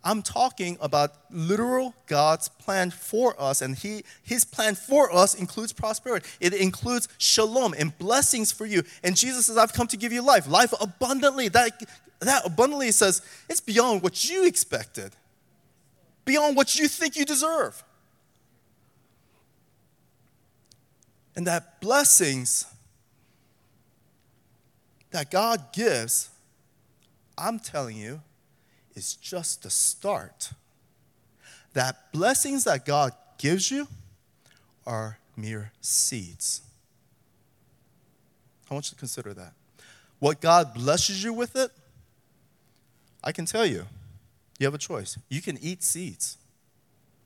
I'm 0.06 0.22
talking 0.22 0.78
about 0.80 1.14
literal 1.32 1.92
God's 2.06 2.46
plan 2.46 2.92
for 2.92 3.34
us, 3.42 3.60
and 3.60 3.76
he, 3.76 4.04
His 4.22 4.44
plan 4.44 4.76
for 4.76 5.12
us 5.12 5.34
includes 5.34 5.72
prosperity. 5.72 6.24
It 6.38 6.54
includes 6.54 7.08
shalom 7.18 7.74
and 7.76 7.96
blessings 7.98 8.52
for 8.52 8.66
you. 8.66 8.84
And 9.02 9.16
Jesus 9.16 9.46
says, 9.46 9.56
I've 9.56 9.72
come 9.72 9.88
to 9.88 9.96
give 9.96 10.12
you 10.12 10.22
life, 10.22 10.46
life 10.46 10.72
abundantly. 10.80 11.48
That, 11.48 11.72
that 12.20 12.46
abundantly 12.46 12.92
says 12.92 13.20
it's 13.48 13.60
beyond 13.60 14.00
what 14.00 14.30
you 14.30 14.46
expected, 14.46 15.10
beyond 16.24 16.56
what 16.56 16.78
you 16.78 16.86
think 16.86 17.16
you 17.16 17.24
deserve. 17.24 17.82
And 21.34 21.48
that 21.48 21.80
blessings 21.80 22.64
that 25.10 25.32
God 25.32 25.72
gives, 25.72 26.30
I'm 27.36 27.58
telling 27.58 27.96
you, 27.96 28.22
is 28.96 29.14
just 29.14 29.62
the 29.62 29.70
start. 29.70 30.50
That 31.74 32.10
blessings 32.12 32.64
that 32.64 32.86
God 32.86 33.12
gives 33.38 33.70
you 33.70 33.86
are 34.86 35.18
mere 35.36 35.70
seeds. 35.80 36.62
I 38.70 38.74
want 38.74 38.86
you 38.86 38.90
to 38.90 38.96
consider 38.96 39.34
that. 39.34 39.52
What 40.18 40.40
God 40.40 40.74
blesses 40.74 41.22
you 41.22 41.32
with 41.32 41.54
it, 41.56 41.70
I 43.22 43.32
can 43.32 43.44
tell 43.44 43.66
you, 43.66 43.84
you 44.58 44.66
have 44.66 44.74
a 44.74 44.78
choice. 44.78 45.18
You 45.28 45.42
can 45.42 45.58
eat 45.60 45.82
seeds, 45.82 46.38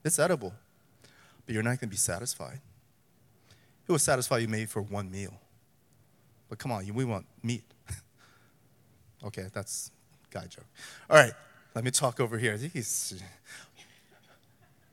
it's 0.03 0.19
edible, 0.19 0.53
but 1.45 1.53
you're 1.53 1.63
not 1.63 1.69
going 1.69 1.79
to 1.79 1.87
be 1.87 1.95
satisfied. 1.95 2.59
It 3.87 3.91
will 3.91 3.99
satisfy 3.99 4.39
you 4.39 4.47
maybe 4.47 4.65
for 4.65 4.81
one 4.81 5.09
meal. 5.09 5.33
But 6.49 6.59
come 6.59 6.71
on, 6.71 6.85
we 6.93 7.05
want 7.05 7.25
meat. 7.41 7.63
okay, 9.23 9.47
that's 9.53 9.91
guy 10.29 10.45
joke. 10.47 10.65
All 11.09 11.17
right, 11.17 11.33
let 11.73 11.83
me 11.83 11.91
talk 11.91 12.19
over 12.19 12.37
here. 12.37 12.57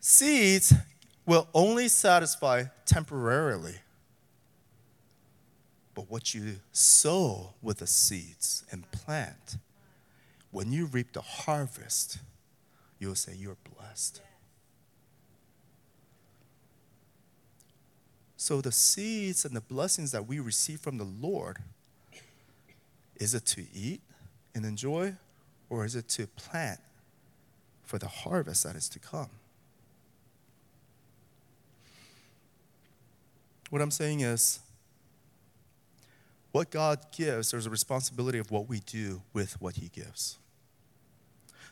Seeds 0.00 0.72
will 1.26 1.48
only 1.52 1.88
satisfy 1.88 2.64
temporarily. 2.86 3.74
But 5.94 6.10
what 6.10 6.32
you 6.32 6.56
sow 6.70 7.54
with 7.60 7.78
the 7.78 7.86
seeds 7.86 8.64
and 8.70 8.90
plant, 8.92 9.56
when 10.52 10.70
you 10.70 10.86
reap 10.86 11.12
the 11.12 11.20
harvest, 11.20 12.18
you'll 12.98 13.16
say 13.16 13.34
you're 13.34 13.56
blessed. 13.76 14.22
So 18.36 18.60
the 18.60 18.72
seeds 18.72 19.44
and 19.44 19.54
the 19.54 19.60
blessings 19.60 20.12
that 20.12 20.28
we 20.28 20.38
receive 20.38 20.80
from 20.80 20.96
the 20.96 21.04
Lord, 21.04 21.58
is 23.16 23.34
it 23.34 23.44
to 23.46 23.66
eat 23.74 24.00
and 24.54 24.64
enjoy 24.64 25.14
or 25.70 25.84
is 25.84 25.94
it 25.94 26.08
to 26.08 26.26
plant 26.26 26.80
for 27.82 27.98
the 27.98 28.08
harvest 28.08 28.64
that 28.64 28.76
is 28.76 28.88
to 28.90 28.98
come? 28.98 29.30
What 33.70 33.82
I'm 33.82 33.90
saying 33.90 34.20
is, 34.20 34.60
what 36.52 36.70
God 36.70 37.00
gives, 37.14 37.50
there's 37.50 37.66
a 37.66 37.70
responsibility 37.70 38.38
of 38.38 38.50
what 38.50 38.68
we 38.68 38.80
do 38.80 39.22
with 39.32 39.60
what 39.60 39.76
He 39.76 39.88
gives. 39.88 40.38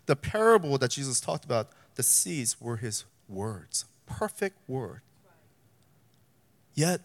The 0.04 0.16
parable 0.16 0.78
that 0.78 0.90
Jesus 0.90 1.20
talked 1.20 1.44
about, 1.44 1.70
the 1.94 2.02
seeds 2.02 2.60
were 2.60 2.76
His 2.76 3.04
words, 3.28 3.86
perfect 4.06 4.56
word. 4.68 5.00
Yet, 6.74 7.00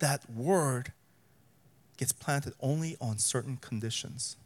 that 0.00 0.30
word 0.30 0.92
gets 1.96 2.12
planted 2.12 2.52
only 2.60 2.96
on 3.00 3.18
certain 3.18 3.56
conditions 3.56 4.36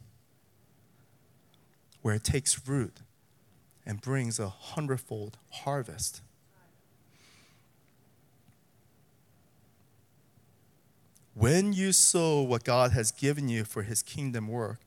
where 2.08 2.16
it 2.16 2.24
takes 2.24 2.66
root 2.66 3.00
and 3.84 4.00
brings 4.00 4.38
a 4.38 4.48
hundredfold 4.48 5.36
harvest. 5.50 6.22
When 11.34 11.74
you 11.74 11.92
sow 11.92 12.40
what 12.40 12.64
God 12.64 12.92
has 12.92 13.10
given 13.10 13.50
you 13.50 13.64
for 13.64 13.82
his 13.82 14.02
kingdom 14.02 14.48
work, 14.48 14.78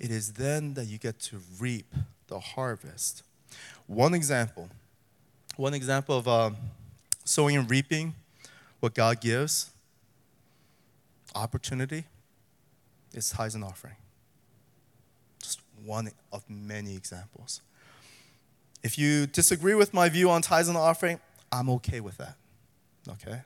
it 0.00 0.10
is 0.10 0.32
then 0.32 0.74
that 0.74 0.86
you 0.86 0.98
get 0.98 1.20
to 1.20 1.38
reap 1.60 1.94
the 2.26 2.40
harvest. 2.40 3.22
One 3.86 4.12
example, 4.12 4.68
one 5.56 5.72
example 5.72 6.18
of 6.18 6.26
um, 6.26 6.56
sowing 7.24 7.56
and 7.56 7.70
reaping 7.70 8.16
what 8.80 8.92
God 8.92 9.20
gives, 9.20 9.70
opportunity, 11.32 12.06
is 13.14 13.30
tithes 13.30 13.54
and 13.54 13.62
offering. 13.62 13.94
One 15.86 16.10
of 16.32 16.44
many 16.48 16.96
examples. 16.96 17.62
If 18.82 18.98
you 18.98 19.26
disagree 19.26 19.74
with 19.74 19.94
my 19.94 20.08
view 20.08 20.30
on 20.30 20.42
tithes 20.42 20.68
and 20.68 20.76
offering, 20.76 21.20
I'm 21.50 21.70
okay 21.70 22.00
with 22.00 22.18
that. 22.18 22.36
Okay? 23.08 23.40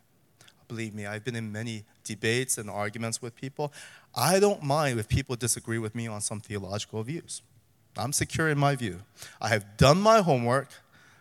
Believe 0.68 0.94
me, 0.94 1.06
I've 1.06 1.24
been 1.24 1.36
in 1.36 1.52
many 1.52 1.84
debates 2.04 2.58
and 2.58 2.70
arguments 2.70 3.20
with 3.20 3.34
people. 3.34 3.72
I 4.14 4.40
don't 4.40 4.62
mind 4.62 4.98
if 4.98 5.08
people 5.08 5.36
disagree 5.36 5.78
with 5.78 5.94
me 5.94 6.06
on 6.06 6.20
some 6.20 6.40
theological 6.40 7.02
views. 7.02 7.42
I'm 7.96 8.12
secure 8.12 8.48
in 8.48 8.58
my 8.58 8.76
view. 8.76 9.00
I 9.40 9.48
have 9.48 9.76
done 9.76 10.00
my 10.00 10.20
homework 10.20 10.68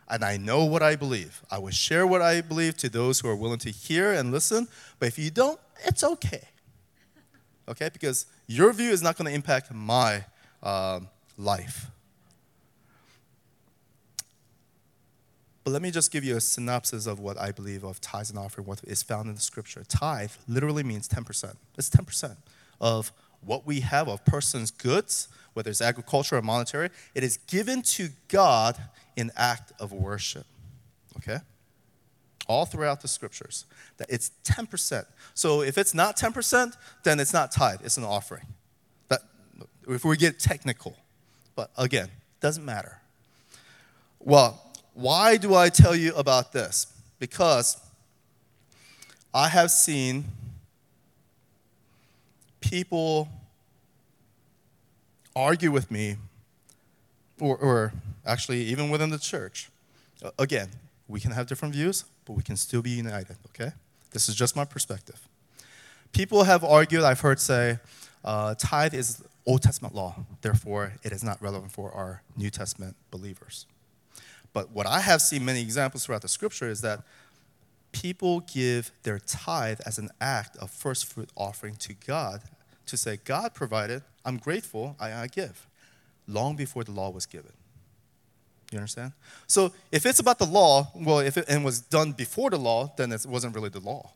and 0.07 0.23
I 0.23 0.37
know 0.37 0.65
what 0.65 0.81
I 0.81 0.95
believe. 0.95 1.43
I 1.51 1.59
will 1.59 1.71
share 1.71 2.07
what 2.07 2.21
I 2.21 2.41
believe 2.41 2.77
to 2.77 2.89
those 2.89 3.19
who 3.19 3.27
are 3.27 3.35
willing 3.35 3.59
to 3.59 3.71
hear 3.71 4.13
and 4.13 4.31
listen, 4.31 4.67
but 4.99 5.07
if 5.07 5.19
you 5.19 5.29
don't, 5.29 5.59
it's 5.85 6.03
okay. 6.03 6.47
Okay? 7.67 7.89
Because 7.91 8.25
your 8.47 8.73
view 8.73 8.89
is 8.89 9.01
not 9.01 9.17
going 9.17 9.27
to 9.27 9.33
impact 9.33 9.71
my 9.73 10.25
uh, 10.63 10.99
life. 11.37 11.87
But 15.63 15.73
let 15.73 15.81
me 15.81 15.91
just 15.91 16.11
give 16.11 16.23
you 16.23 16.35
a 16.35 16.41
synopsis 16.41 17.05
of 17.05 17.19
what 17.19 17.37
I 17.37 17.51
believe 17.51 17.83
of 17.83 18.01
tithes 18.01 18.31
and 18.31 18.39
offering, 18.39 18.65
what 18.65 18.81
is 18.85 19.03
found 19.03 19.29
in 19.29 19.35
the 19.35 19.41
scripture. 19.41 19.83
Tithe 19.87 20.31
literally 20.47 20.83
means 20.83 21.07
10%. 21.07 21.55
It's 21.77 21.89
10% 21.89 22.37
of 22.81 23.11
what 23.41 23.67
we 23.67 23.81
have 23.81 24.07
of 24.07 24.23
person's 24.25 24.71
goods, 24.71 25.27
whether 25.53 25.69
it's 25.69 25.81
agriculture 25.81 26.37
or 26.37 26.41
monetary. 26.41 26.89
It 27.13 27.23
is 27.23 27.37
given 27.37 27.81
to 27.83 28.09
God 28.29 28.77
in 29.15 29.31
act 29.35 29.71
of 29.79 29.91
worship. 29.91 30.45
Okay? 31.17 31.37
All 32.47 32.65
throughout 32.65 33.01
the 33.01 33.07
scriptures. 33.07 33.65
That 33.97 34.09
it's 34.09 34.31
10%. 34.45 35.05
So 35.33 35.61
if 35.61 35.77
it's 35.77 35.93
not 35.93 36.17
10%, 36.17 36.73
then 37.03 37.19
it's 37.19 37.31
not 37.31 37.51
tithe, 37.51 37.81
it's 37.83 37.97
an 37.97 38.05
offering. 38.05 38.47
If 39.87 40.05
we 40.05 40.17
get 40.17 40.39
technical. 40.39 40.95
But 41.55 41.71
again, 41.77 42.09
doesn't 42.39 42.63
matter. 42.63 42.99
Well, 44.19 44.61
why 44.93 45.37
do 45.37 45.55
I 45.55 45.69
tell 45.69 45.95
you 45.95 46.13
about 46.15 46.51
this? 46.51 46.87
Because 47.19 47.77
I 49.33 49.49
have 49.49 49.71
seen 49.71 50.25
people 52.61 53.29
argue 55.35 55.71
with 55.71 55.89
me, 55.89 56.17
or, 57.39 57.57
or 57.57 57.93
actually, 58.25 58.61
even 58.63 58.89
within 58.89 59.09
the 59.09 59.19
church. 59.19 59.69
Again, 60.37 60.69
we 61.07 61.19
can 61.19 61.31
have 61.31 61.47
different 61.47 61.73
views, 61.73 62.05
but 62.25 62.33
we 62.33 62.43
can 62.43 62.57
still 62.57 62.81
be 62.81 62.91
united, 62.91 63.37
okay? 63.47 63.71
This 64.11 64.27
is 64.27 64.35
just 64.35 64.55
my 64.55 64.65
perspective. 64.65 65.27
People 66.11 66.43
have 66.43 66.63
argued, 66.63 67.03
I've 67.03 67.21
heard 67.21 67.39
say, 67.39 67.79
uh, 68.23 68.55
tithe 68.55 68.93
is 68.93 69.23
Old 69.49 69.63
Testament 69.63 69.95
law, 69.95 70.13
therefore, 70.41 70.93
it 71.01 71.11
is 71.11 71.23
not 71.23 71.41
relevant 71.41 71.71
for 71.71 71.91
our 71.91 72.21
New 72.37 72.51
Testament 72.51 72.95
believers. 73.09 73.65
But 74.53 74.69
what 74.69 74.85
I 74.85 74.99
have 74.99 75.23
seen 75.23 75.43
many 75.43 75.63
examples 75.63 76.05
throughout 76.05 76.21
the 76.21 76.27
scripture 76.27 76.69
is 76.69 76.81
that 76.81 77.01
people 77.91 78.41
give 78.41 78.91
their 79.01 79.17
tithe 79.17 79.79
as 79.87 79.97
an 79.97 80.11
act 80.21 80.55
of 80.57 80.69
first 80.69 81.11
fruit 81.11 81.31
offering 81.35 81.73
to 81.77 81.95
God 82.05 82.41
to 82.85 82.95
say, 82.95 83.17
God 83.25 83.55
provided, 83.55 84.03
I'm 84.23 84.37
grateful, 84.37 84.95
I, 84.99 85.13
I 85.13 85.25
give, 85.25 85.65
long 86.27 86.55
before 86.55 86.83
the 86.83 86.91
law 86.91 87.09
was 87.09 87.25
given. 87.25 87.53
You 88.71 88.77
understand? 88.77 89.13
So 89.47 89.73
if 89.91 90.05
it's 90.05 90.19
about 90.19 90.37
the 90.37 90.45
law, 90.45 90.91
well, 90.93 91.21
if 91.21 91.37
it 91.37 91.45
and 91.49 91.65
was 91.65 91.79
done 91.79 92.11
before 92.11 92.51
the 92.51 92.59
law, 92.59 92.93
then 92.97 93.11
it 93.11 93.25
wasn't 93.27 93.55
really 93.55 93.69
the 93.69 93.79
law. 93.79 94.11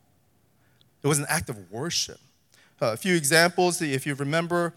It 1.02 1.08
was 1.08 1.18
an 1.18 1.26
act 1.28 1.50
of 1.50 1.72
worship. 1.72 2.20
Uh, 2.80 2.92
a 2.92 2.98
few 2.98 3.16
examples, 3.16 3.82
if 3.82 4.06
you 4.06 4.14
remember 4.14 4.76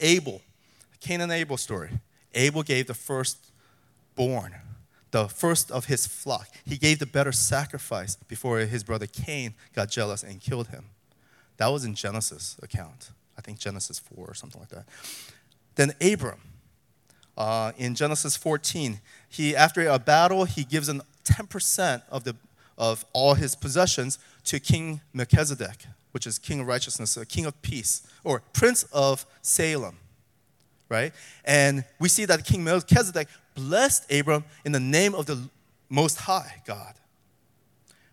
Abel, 0.00 0.42
Cain 1.00 1.20
and 1.20 1.32
Abel 1.32 1.56
story. 1.56 1.90
Abel 2.34 2.62
gave 2.62 2.86
the 2.86 2.94
firstborn 2.94 4.54
the 5.10 5.28
first 5.28 5.70
of 5.70 5.84
his 5.84 6.08
flock. 6.08 6.48
He 6.64 6.76
gave 6.76 6.98
the 6.98 7.06
better 7.06 7.30
sacrifice 7.30 8.16
before 8.16 8.58
his 8.58 8.82
brother 8.82 9.06
Cain 9.06 9.54
got 9.72 9.88
jealous 9.88 10.24
and 10.24 10.40
killed 10.40 10.68
him. 10.68 10.86
That 11.58 11.68
was 11.68 11.84
in 11.84 11.94
Genesis 11.94 12.56
account. 12.60 13.10
I 13.38 13.40
think 13.40 13.60
Genesis 13.60 14.00
4 14.00 14.26
or 14.26 14.34
something 14.34 14.60
like 14.60 14.70
that. 14.70 14.86
Then 15.76 15.92
Abram, 16.00 16.40
uh, 17.36 17.72
in 17.76 17.94
Genesis 17.94 18.36
14, 18.36 19.00
he 19.28 19.54
after 19.54 19.86
a 19.86 20.00
battle, 20.00 20.44
he 20.44 20.64
gives 20.64 20.88
an 20.88 21.02
10% 21.24 22.02
of, 22.10 22.24
the, 22.24 22.36
of 22.76 23.04
all 23.12 23.34
his 23.34 23.54
possessions 23.54 24.18
to 24.44 24.60
King 24.60 25.00
Melchizedek, 25.12 25.86
which 26.14 26.26
is 26.26 26.38
king 26.38 26.60
of 26.60 26.66
righteousness, 26.66 27.16
a 27.16 27.26
king 27.26 27.44
of 27.44 27.60
peace, 27.60 28.06
or 28.22 28.42
prince 28.52 28.84
of 28.92 29.26
Salem 29.42 29.98
right? 30.88 31.12
And 31.44 31.84
we 31.98 32.08
see 32.08 32.24
that 32.26 32.44
King 32.44 32.64
Melchizedek 32.64 33.28
blessed 33.54 34.10
Abram 34.12 34.44
in 34.64 34.72
the 34.72 34.80
name 34.80 35.14
of 35.14 35.26
the 35.26 35.48
Most 35.88 36.18
High 36.18 36.62
God. 36.66 36.94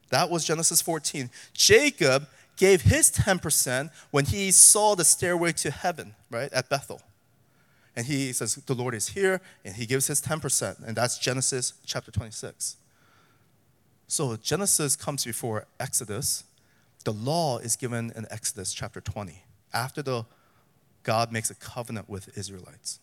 That 0.10 0.30
was 0.30 0.46
Genesis 0.46 0.82
14. 0.82 1.30
Jacob 1.54 2.28
gave 2.58 2.82
his 2.82 3.12
10% 3.12 3.90
when 4.12 4.26
he 4.26 4.52
saw 4.52 4.96
the 4.96 5.06
stairway 5.06 5.52
to 5.54 5.72
heaven, 5.72 6.16
right, 6.30 6.52
at 6.52 6.70
Bethel. 6.70 7.02
And 7.96 8.06
he 8.06 8.34
says, 8.34 8.56
The 8.56 8.74
Lord 8.74 8.94
is 8.94 9.10
here, 9.10 9.42
and 9.66 9.76
he 9.76 9.86
gives 9.86 10.08
his 10.08 10.22
10%. 10.22 10.86
And 10.86 10.96
that's 10.96 11.18
Genesis 11.18 11.74
chapter 11.86 12.12
26. 12.12 12.78
So 14.08 14.36
Genesis 14.38 14.96
comes 14.96 15.24
before 15.24 15.66
Exodus. 15.80 16.44
The 17.04 17.14
law 17.14 17.58
is 17.58 17.76
given 17.76 18.12
in 18.16 18.28
Exodus 18.30 18.74
chapter 18.74 19.02
20, 19.02 19.44
after 19.74 20.02
the 20.02 20.26
God 21.04 21.32
makes 21.32 21.50
a 21.50 21.56
covenant 21.56 22.08
with 22.08 22.38
Israelites. 22.38 23.00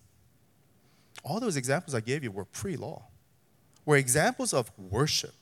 All 1.25 1.41
those 1.41 1.57
examples 1.57 1.95
I 1.95 2.01
gave 2.01 2.23
you 2.23 2.31
were 2.31 2.45
pre 2.45 2.77
law, 2.77 3.07
were 3.85 3.97
examples 3.97 4.55
of 4.55 4.71
worship. 4.79 5.33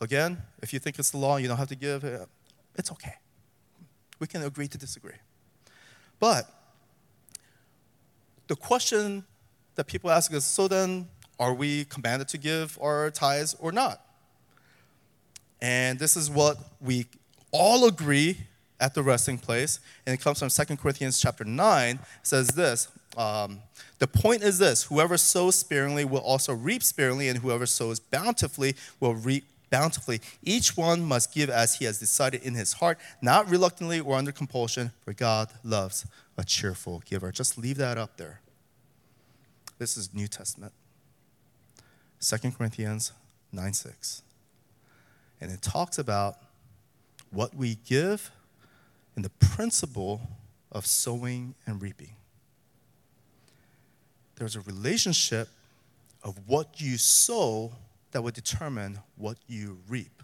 Again, 0.00 0.42
if 0.62 0.72
you 0.72 0.78
think 0.78 0.98
it's 0.98 1.10
the 1.10 1.18
law, 1.18 1.36
you 1.36 1.48
don't 1.48 1.56
have 1.58 1.68
to 1.68 1.76
give, 1.76 2.04
uh, 2.04 2.26
it's 2.74 2.90
okay. 2.92 3.14
We 4.18 4.26
can 4.26 4.42
agree 4.42 4.68
to 4.68 4.78
disagree. 4.78 5.18
But 6.18 6.48
the 8.46 8.56
question 8.56 9.24
that 9.74 9.86
people 9.86 10.10
ask 10.10 10.32
is 10.32 10.44
so 10.44 10.68
then, 10.68 11.08
are 11.38 11.52
we 11.52 11.84
commanded 11.84 12.28
to 12.28 12.38
give 12.38 12.78
our 12.80 13.10
tithes 13.10 13.54
or 13.58 13.72
not? 13.72 14.00
And 15.60 15.98
this 15.98 16.16
is 16.16 16.30
what 16.30 16.56
we 16.80 17.06
all 17.52 17.86
agree 17.86 18.38
at 18.78 18.94
the 18.94 19.02
resting 19.02 19.38
place, 19.38 19.80
and 20.06 20.14
it 20.14 20.20
comes 20.20 20.38
from 20.38 20.48
2 20.48 20.76
Corinthians 20.76 21.20
chapter 21.20 21.44
9, 21.44 21.98
says 22.22 22.48
this. 22.48 22.88
Um, 23.16 23.60
the 23.98 24.06
point 24.06 24.42
is 24.42 24.58
this 24.58 24.84
whoever 24.84 25.16
sows 25.16 25.56
sparingly 25.56 26.04
will 26.04 26.20
also 26.20 26.52
reap 26.52 26.82
sparingly, 26.82 27.28
and 27.28 27.38
whoever 27.38 27.66
sows 27.66 27.98
bountifully 27.98 28.76
will 29.00 29.14
reap 29.14 29.44
bountifully. 29.70 30.20
Each 30.42 30.76
one 30.76 31.02
must 31.02 31.34
give 31.34 31.50
as 31.50 31.76
he 31.76 31.86
has 31.86 31.98
decided 31.98 32.42
in 32.42 32.54
his 32.54 32.74
heart, 32.74 32.98
not 33.22 33.48
reluctantly 33.48 34.00
or 34.00 34.16
under 34.16 34.32
compulsion, 34.32 34.92
for 35.04 35.12
God 35.12 35.50
loves 35.64 36.06
a 36.36 36.44
cheerful 36.44 37.02
giver. 37.06 37.32
Just 37.32 37.56
leave 37.58 37.78
that 37.78 37.96
up 37.98 38.16
there. 38.16 38.40
This 39.78 39.96
is 39.96 40.14
New 40.14 40.28
Testament. 40.28 40.72
2 42.20 42.50
Corinthians 42.52 43.12
9 43.52 43.72
6. 43.72 44.22
And 45.40 45.50
it 45.50 45.60
talks 45.60 45.98
about 45.98 46.36
what 47.36 47.54
we 47.54 47.74
give 47.86 48.30
and 49.14 49.22
the 49.22 49.30
principle 49.30 50.22
of 50.72 50.86
sowing 50.86 51.54
and 51.66 51.82
reaping. 51.82 52.16
There's 54.36 54.56
a 54.56 54.62
relationship 54.62 55.48
of 56.22 56.38
what 56.46 56.80
you 56.80 56.96
sow 56.96 57.72
that 58.12 58.22
will 58.22 58.30
determine 58.30 59.00
what 59.16 59.36
you 59.46 59.78
reap. 59.86 60.22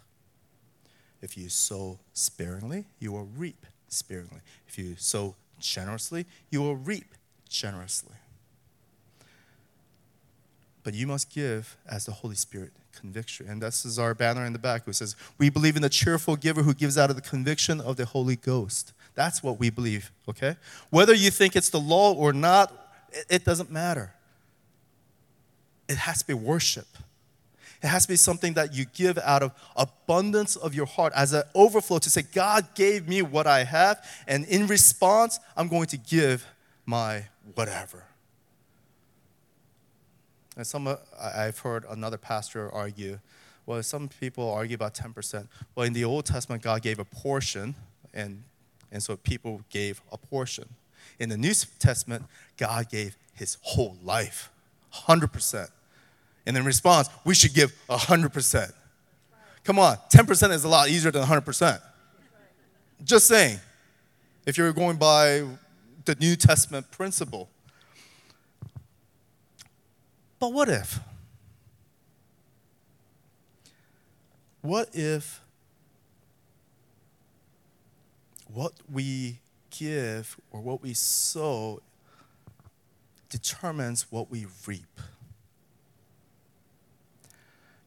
If 1.21 1.37
you 1.37 1.49
sow 1.49 1.99
sparingly, 2.13 2.85
you 2.99 3.11
will 3.11 3.29
reap 3.37 3.67
sparingly. 3.89 4.41
If 4.67 4.79
you 4.79 4.95
sow 4.97 5.35
generously, 5.59 6.25
you 6.49 6.63
will 6.63 6.75
reap 6.75 7.13
generously. 7.47 8.15
But 10.83 10.95
you 10.95 11.05
must 11.05 11.29
give 11.29 11.77
as 11.87 12.05
the 12.07 12.11
Holy 12.11 12.35
Spirit 12.35 12.73
conviction. 12.93 13.47
And 13.49 13.61
this 13.61 13.85
is 13.85 13.99
our 13.99 14.13
banner 14.13 14.45
in 14.45 14.53
the 14.53 14.59
back 14.59 14.85
who 14.85 14.93
says, 14.93 15.15
We 15.37 15.49
believe 15.49 15.75
in 15.75 15.81
the 15.81 15.89
cheerful 15.89 16.35
giver 16.35 16.63
who 16.63 16.73
gives 16.73 16.97
out 16.97 17.09
of 17.09 17.15
the 17.15 17.21
conviction 17.21 17.81
of 17.81 17.97
the 17.97 18.05
Holy 18.05 18.35
Ghost. 18.35 18.93
That's 19.15 19.43
what 19.43 19.59
we 19.59 19.69
believe, 19.69 20.11
okay? 20.27 20.55
Whether 20.89 21.13
you 21.13 21.29
think 21.29 21.55
it's 21.55 21.69
the 21.69 21.79
law 21.79 22.13
or 22.13 22.33
not, 22.33 22.71
It, 23.29 23.45
doesn't 23.45 23.69
matter. 23.69 24.13
It 25.87 25.97
has 25.97 26.19
to 26.19 26.27
be 26.27 26.33
worship. 26.33 26.87
It 27.83 27.87
has 27.87 28.03
to 28.03 28.07
be 28.07 28.15
something 28.15 28.53
that 28.53 28.73
you 28.73 28.85
give 28.85 29.19
out 29.19 29.43
of 29.43 29.51
abundance 29.75 30.55
of 30.55 30.73
your 30.73 30.87
heart 30.87 31.13
as 31.15 31.33
an 31.33 31.43
overflow 31.53 31.99
to 31.99 32.09
say, 32.09 32.23
God 32.23 32.73
gave 32.73 33.07
me 33.07 33.21
what 33.21 33.45
I 33.45 33.65
have, 33.65 34.03
and 34.25 34.45
in 34.45 34.67
response, 34.67 35.39
I'm 35.55 35.67
going 35.67 35.87
to 35.87 35.97
give 35.97 36.47
my 36.85 37.25
whatever. 37.53 38.05
And 40.55 40.65
some, 40.65 40.87
uh, 40.87 40.97
I've 41.19 41.59
heard 41.59 41.85
another 41.89 42.17
pastor 42.17 42.71
argue, 42.71 43.19
well, 43.65 43.81
some 43.81 44.07
people 44.07 44.51
argue 44.51 44.75
about 44.75 44.93
10%. 44.93 45.47
Well, 45.75 45.85
in 45.85 45.93
the 45.93 46.03
Old 46.03 46.25
Testament, 46.25 46.61
God 46.61 46.81
gave 46.81 46.99
a 46.99 47.05
portion, 47.05 47.75
and, 48.13 48.43
and 48.91 49.01
so 49.01 49.15
people 49.15 49.61
gave 49.69 50.01
a 50.11 50.17
portion. 50.17 50.65
In 51.19 51.29
the 51.29 51.37
New 51.37 51.53
Testament, 51.79 52.25
God 52.57 52.89
gave 52.89 53.15
his 53.33 53.57
whole 53.61 53.97
life, 54.03 54.51
100%. 54.93 55.69
And 56.45 56.57
in 56.57 56.65
response, 56.65 57.09
we 57.23 57.33
should 57.33 57.53
give 57.53 57.73
100%. 57.89 58.73
Come 59.63 59.79
on, 59.79 59.97
10% 60.11 60.51
is 60.51 60.65
a 60.65 60.67
lot 60.67 60.89
easier 60.89 61.11
than 61.11 61.23
100%. 61.23 61.81
Just 63.03 63.27
saying, 63.27 63.59
if 64.45 64.57
you're 64.57 64.73
going 64.73 64.97
by 64.97 65.43
the 66.05 66.15
New 66.15 66.35
Testament 66.35 66.89
principle. 66.91 67.49
But 70.43 70.51
what 70.51 70.67
if? 70.67 70.99
What 74.59 74.89
if 74.91 75.39
what 78.53 78.73
we 78.91 79.39
give 79.69 80.35
or 80.51 80.59
what 80.59 80.81
we 80.81 80.93
sow 80.95 81.81
determines 83.29 84.11
what 84.11 84.29
we 84.29 84.45
reap? 84.67 84.99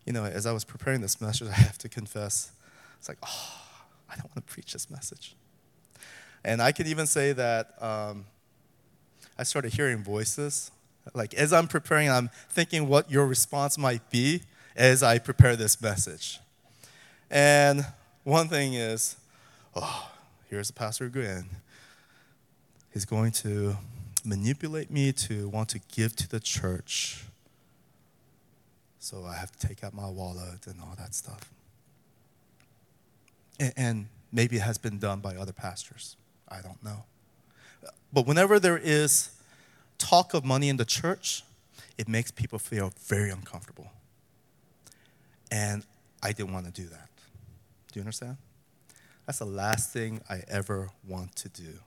You 0.07 0.15
know, 0.15 0.25
as 0.25 0.47
I 0.47 0.53
was 0.53 0.65
preparing 0.65 1.03
this 1.03 1.21
message, 1.21 1.49
I 1.51 1.57
have 1.57 1.77
to 1.77 1.91
confess, 1.91 2.53
it's 2.99 3.11
like, 3.11 3.19
oh, 3.23 3.61
I 4.09 4.15
don't 4.15 4.35
want 4.35 4.47
to 4.47 4.51
preach 4.51 4.73
this 4.73 4.89
message. 4.89 5.37
And 6.43 6.63
I 6.63 6.73
can 6.73 6.87
even 6.87 7.07
say 7.07 7.35
that 7.35 7.75
um, 7.83 8.25
I 9.39 9.43
started 9.43 9.75
hearing 9.75 10.03
voices. 10.03 10.71
Like, 11.15 11.35
as 11.35 11.53
I'm 11.53 11.69
preparing, 11.69 12.11
I'm 12.11 12.31
thinking 12.51 12.89
what 12.89 13.11
your 13.11 13.27
response 13.27 13.79
might 13.79 14.11
be 14.11 14.43
as 14.75 15.03
I 15.03 15.19
prepare 15.19 15.57
this 15.57 15.81
message. 15.81 16.41
And 17.31 17.87
one 18.25 18.49
thing 18.49 18.75
is, 18.75 19.17
oh, 19.75 20.11
here's 20.51 20.71
pastor 20.71 21.07
again. 21.07 21.47
He's 22.93 23.05
going 23.05 23.33
to 23.33 23.77
manipulate 24.25 24.91
me 24.91 25.13
to 25.13 25.49
want 25.49 25.69
to 25.71 25.81
give 25.93 26.17
to 26.17 26.29
the 26.29 26.41
church. 26.41 27.25
So 28.99 29.25
I 29.25 29.35
have 29.35 29.53
to 29.53 29.69
take 29.69 29.85
out 29.85 29.95
my 29.95 30.09
wallet 30.09 30.67
and 30.67 30.81
all 30.81 30.95
that 30.99 31.15
stuff. 31.15 31.53
And 33.77 34.09
maybe 34.33 34.57
it 34.57 34.63
has 34.63 34.79
been 34.79 34.99
done 34.99 35.21
by 35.21 35.37
other 35.37 35.53
pastors. 35.53 36.17
I 36.49 36.61
don't 36.61 36.83
know. 36.83 37.05
But 38.13 38.27
whenever 38.27 38.59
there 38.59 38.79
is 38.79 39.31
talk 39.99 40.35
of 40.35 40.45
money 40.45 40.69
in 40.69 40.77
the 40.77 40.85
church, 40.85 41.43
it 41.99 42.09
makes 42.09 42.31
people 42.31 42.59
feel 42.59 42.93
very 43.07 43.31
uncomfortable. 43.31 43.91
And 45.51 45.85
I 46.23 46.33
didn't 46.33 46.53
want 46.53 46.67
to 46.67 46.73
do 46.73 46.89
that. 46.89 47.09
Do 47.93 48.01
you 48.01 48.03
understand? 48.03 48.37
That's 49.27 49.39
the 49.39 49.45
last 49.45 49.93
thing 49.93 50.21
I 50.29 50.43
ever 50.49 50.91
want 51.07 51.35
to 51.37 51.49
do 51.49 51.79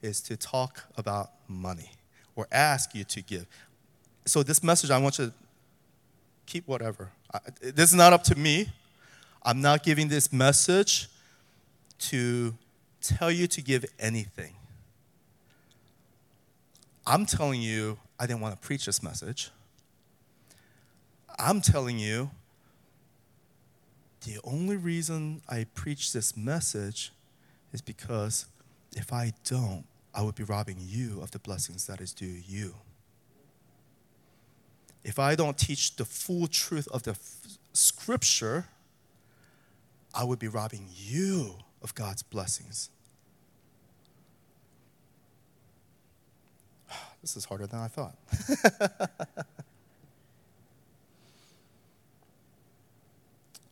is 0.00 0.20
to 0.22 0.36
talk 0.36 0.84
about 0.96 1.30
money 1.48 1.92
or 2.36 2.46
ask 2.52 2.94
you 2.94 3.04
to 3.04 3.22
give. 3.22 3.46
So 4.24 4.42
this 4.42 4.62
message 4.62 4.90
I 4.90 4.98
want 4.98 5.18
you 5.18 5.26
to 5.26 5.32
keep 6.46 6.66
whatever. 6.68 7.10
this 7.60 7.90
is 7.90 7.96
not 7.96 8.12
up 8.12 8.22
to 8.24 8.38
me. 8.38 8.68
I'm 9.42 9.60
not 9.60 9.82
giving 9.82 10.08
this 10.08 10.32
message 10.32 11.08
to 11.98 12.54
tell 13.00 13.30
you 13.30 13.46
to 13.48 13.62
give 13.62 13.84
anything. 13.98 14.54
I'm 17.08 17.24
telling 17.24 17.62
you, 17.62 17.96
I 18.20 18.26
didn't 18.26 18.42
want 18.42 18.60
to 18.60 18.66
preach 18.66 18.84
this 18.84 19.02
message. 19.02 19.50
I'm 21.38 21.62
telling 21.62 21.98
you, 21.98 22.30
the 24.26 24.38
only 24.44 24.76
reason 24.76 25.40
I 25.48 25.64
preach 25.72 26.12
this 26.12 26.36
message 26.36 27.12
is 27.72 27.80
because 27.80 28.44
if 28.94 29.10
I 29.10 29.32
don't, 29.44 29.86
I 30.14 30.20
would 30.20 30.34
be 30.34 30.44
robbing 30.44 30.76
you 30.80 31.22
of 31.22 31.30
the 31.30 31.38
blessings 31.38 31.86
that 31.86 32.02
is 32.02 32.12
due 32.12 32.42
you. 32.46 32.74
If 35.02 35.18
I 35.18 35.34
don't 35.34 35.56
teach 35.56 35.96
the 35.96 36.04
full 36.04 36.46
truth 36.46 36.88
of 36.88 37.04
the 37.04 37.12
f- 37.12 37.58
scripture, 37.72 38.66
I 40.14 40.24
would 40.24 40.38
be 40.38 40.48
robbing 40.48 40.88
you 40.94 41.54
of 41.80 41.94
God's 41.94 42.22
blessings. 42.22 42.90
This 47.22 47.36
is 47.36 47.44
harder 47.44 47.66
than 47.66 47.80
I 47.80 47.88
thought. 47.88 48.16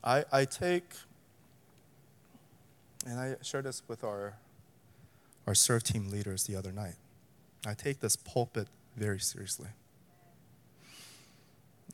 I, 0.04 0.24
I 0.32 0.44
take, 0.44 0.84
and 3.04 3.18
I 3.18 3.36
shared 3.42 3.64
this 3.64 3.82
with 3.88 4.04
our, 4.04 4.34
our 5.46 5.54
serve 5.54 5.82
team 5.82 6.10
leaders 6.10 6.44
the 6.44 6.54
other 6.56 6.72
night. 6.72 6.94
I 7.66 7.74
take 7.74 8.00
this 8.00 8.14
pulpit 8.14 8.68
very 8.96 9.18
seriously. 9.18 9.68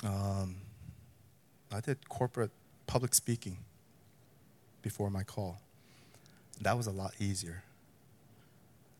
Um, 0.05 0.57
I 1.73 1.81
did 1.81 2.09
corporate 2.09 2.51
public 2.87 3.15
speaking 3.15 3.59
before 4.83 5.09
my 5.09 5.23
call. 5.23 5.61
That 6.61 6.77
was 6.77 6.87
a 6.87 6.91
lot 6.91 7.15
easier 7.19 7.63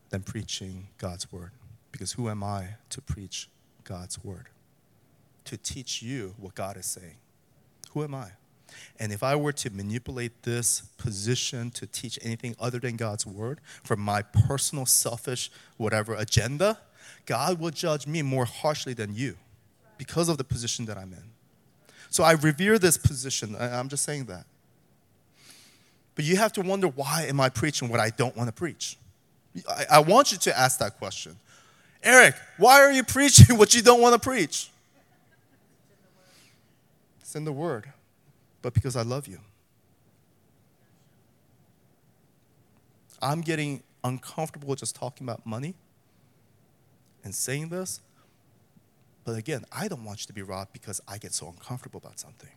than 0.09 0.21
preaching 0.21 0.87
God's 0.97 1.31
word. 1.31 1.51
Because 1.93 2.11
who 2.11 2.27
am 2.27 2.43
I 2.43 2.75
to 2.89 3.01
preach 3.01 3.47
God's 3.85 4.21
word? 4.21 4.49
To 5.45 5.55
teach 5.55 6.01
you 6.01 6.35
what 6.37 6.55
God 6.55 6.75
is 6.75 6.85
saying. 6.85 7.15
Who 7.91 8.03
am 8.03 8.13
I? 8.13 8.31
And 8.99 9.13
if 9.13 9.21
I 9.21 9.35
were 9.35 9.53
to 9.53 9.69
manipulate 9.69 10.43
this 10.43 10.81
position 10.97 11.69
to 11.71 11.85
teach 11.85 12.17
anything 12.21 12.55
other 12.59 12.79
than 12.79 12.95
God's 12.95 13.25
word 13.25 13.61
for 13.83 13.95
my 13.95 14.23
personal, 14.23 14.85
selfish, 14.85 15.51
whatever 15.77 16.15
agenda, 16.15 16.79
God 17.25 17.59
will 17.59 17.69
judge 17.69 18.07
me 18.07 18.23
more 18.23 18.45
harshly 18.45 18.93
than 18.93 19.15
you 19.15 19.37
because 19.97 20.27
of 20.27 20.37
the 20.37 20.43
position 20.43 20.85
that 20.85 20.97
I'm 20.97 21.13
in. 21.13 21.23
So 22.09 22.23
I 22.23 22.31
revere 22.33 22.79
this 22.79 22.97
position. 22.97 23.55
I'm 23.59 23.89
just 23.89 24.03
saying 24.03 24.25
that. 24.25 24.45
But 26.15 26.25
you 26.25 26.37
have 26.37 26.53
to 26.53 26.61
wonder 26.61 26.87
why 26.87 27.25
am 27.27 27.39
I 27.39 27.49
preaching 27.49 27.89
what 27.89 27.99
I 27.99 28.09
don't 28.09 28.35
want 28.35 28.47
to 28.47 28.53
preach? 28.53 28.97
I, 29.69 29.85
I 29.91 29.99
want 29.99 30.31
you 30.31 30.37
to 30.39 30.57
ask 30.57 30.79
that 30.79 30.97
question. 30.97 31.37
Erik, 32.03 32.35
why 32.57 32.81
are 32.81 32.91
you 32.91 33.03
preaching 33.03 33.57
what 33.57 33.73
you 33.73 33.81
don't 33.81 34.01
want 34.01 34.13
to 34.13 34.19
preach? 34.19 34.69
It's 37.21 37.35
in 37.35 37.45
the 37.45 37.51
Word, 37.51 37.91
but 38.61 38.73
because 38.73 38.95
I 38.95 39.01
love 39.01 39.27
you. 39.27 39.39
I'm 43.21 43.41
getting 43.41 43.81
uncomfortable 44.03 44.75
just 44.75 44.95
talking 44.95 45.25
about 45.25 45.45
money 45.45 45.75
and 47.23 47.33
saying 47.33 47.69
this. 47.69 48.01
But 49.23 49.37
again, 49.37 49.63
I 49.71 49.87
don't 49.87 50.03
want 50.03 50.21
you 50.21 50.27
to 50.27 50.33
be 50.33 50.41
robbed 50.41 50.73
because 50.73 50.99
I 51.07 51.17
get 51.17 51.33
so 51.33 51.47
uncomfortable 51.47 52.01
about 52.03 52.19
something. 52.19 52.49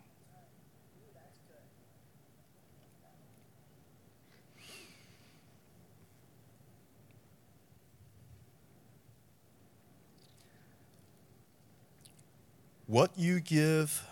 What 12.86 13.10
you 13.16 13.40
give 13.40 14.06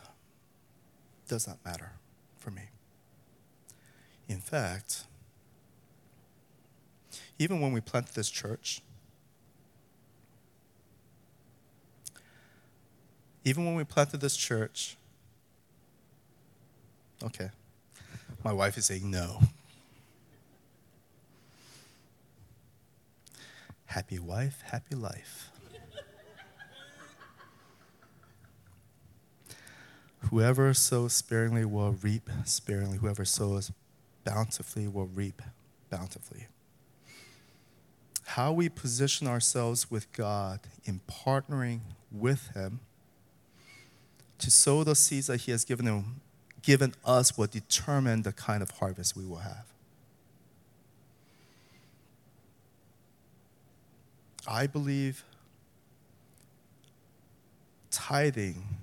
does 1.28 1.46
not 1.46 1.58
matter 1.64 1.92
for 2.38 2.50
me. 2.50 2.62
In 4.28 4.38
fact, 4.38 5.04
even 7.38 7.60
when 7.60 7.72
we 7.72 7.80
planted 7.80 8.14
this 8.14 8.30
church, 8.30 8.80
even 13.44 13.64
when 13.64 13.74
we 13.76 13.84
planted 13.84 14.20
this 14.20 14.36
church, 14.36 14.96
okay, 17.22 17.50
my 18.42 18.52
wife 18.52 18.76
is 18.76 18.86
saying 18.86 19.08
no. 19.08 19.40
Happy 23.86 24.18
wife, 24.18 24.62
happy 24.66 24.96
life. 24.96 25.53
Whoever 30.34 30.74
sows 30.74 31.12
sparingly 31.12 31.64
will 31.64 31.92
reap 31.92 32.28
sparingly. 32.44 32.98
Whoever 32.98 33.24
sows 33.24 33.70
bountifully 34.24 34.88
will 34.88 35.06
reap 35.06 35.40
bountifully. 35.90 36.48
how 38.24 38.52
we 38.52 38.68
position 38.68 39.28
ourselves 39.28 39.92
with 39.92 40.12
God 40.12 40.58
in 40.84 41.00
partnering 41.08 41.82
with 42.10 42.48
Him 42.48 42.80
to 44.38 44.50
sow 44.50 44.82
the 44.82 44.96
seeds 44.96 45.28
that 45.28 45.42
He 45.42 45.52
has 45.52 45.64
given, 45.64 45.86
him, 45.86 46.20
given 46.62 46.94
us 47.04 47.38
will 47.38 47.46
determine 47.46 48.22
the 48.22 48.32
kind 48.32 48.60
of 48.60 48.72
harvest 48.72 49.16
we 49.16 49.24
will 49.24 49.36
have. 49.36 49.66
I 54.48 54.66
believe 54.66 55.22
tithing 57.92 58.73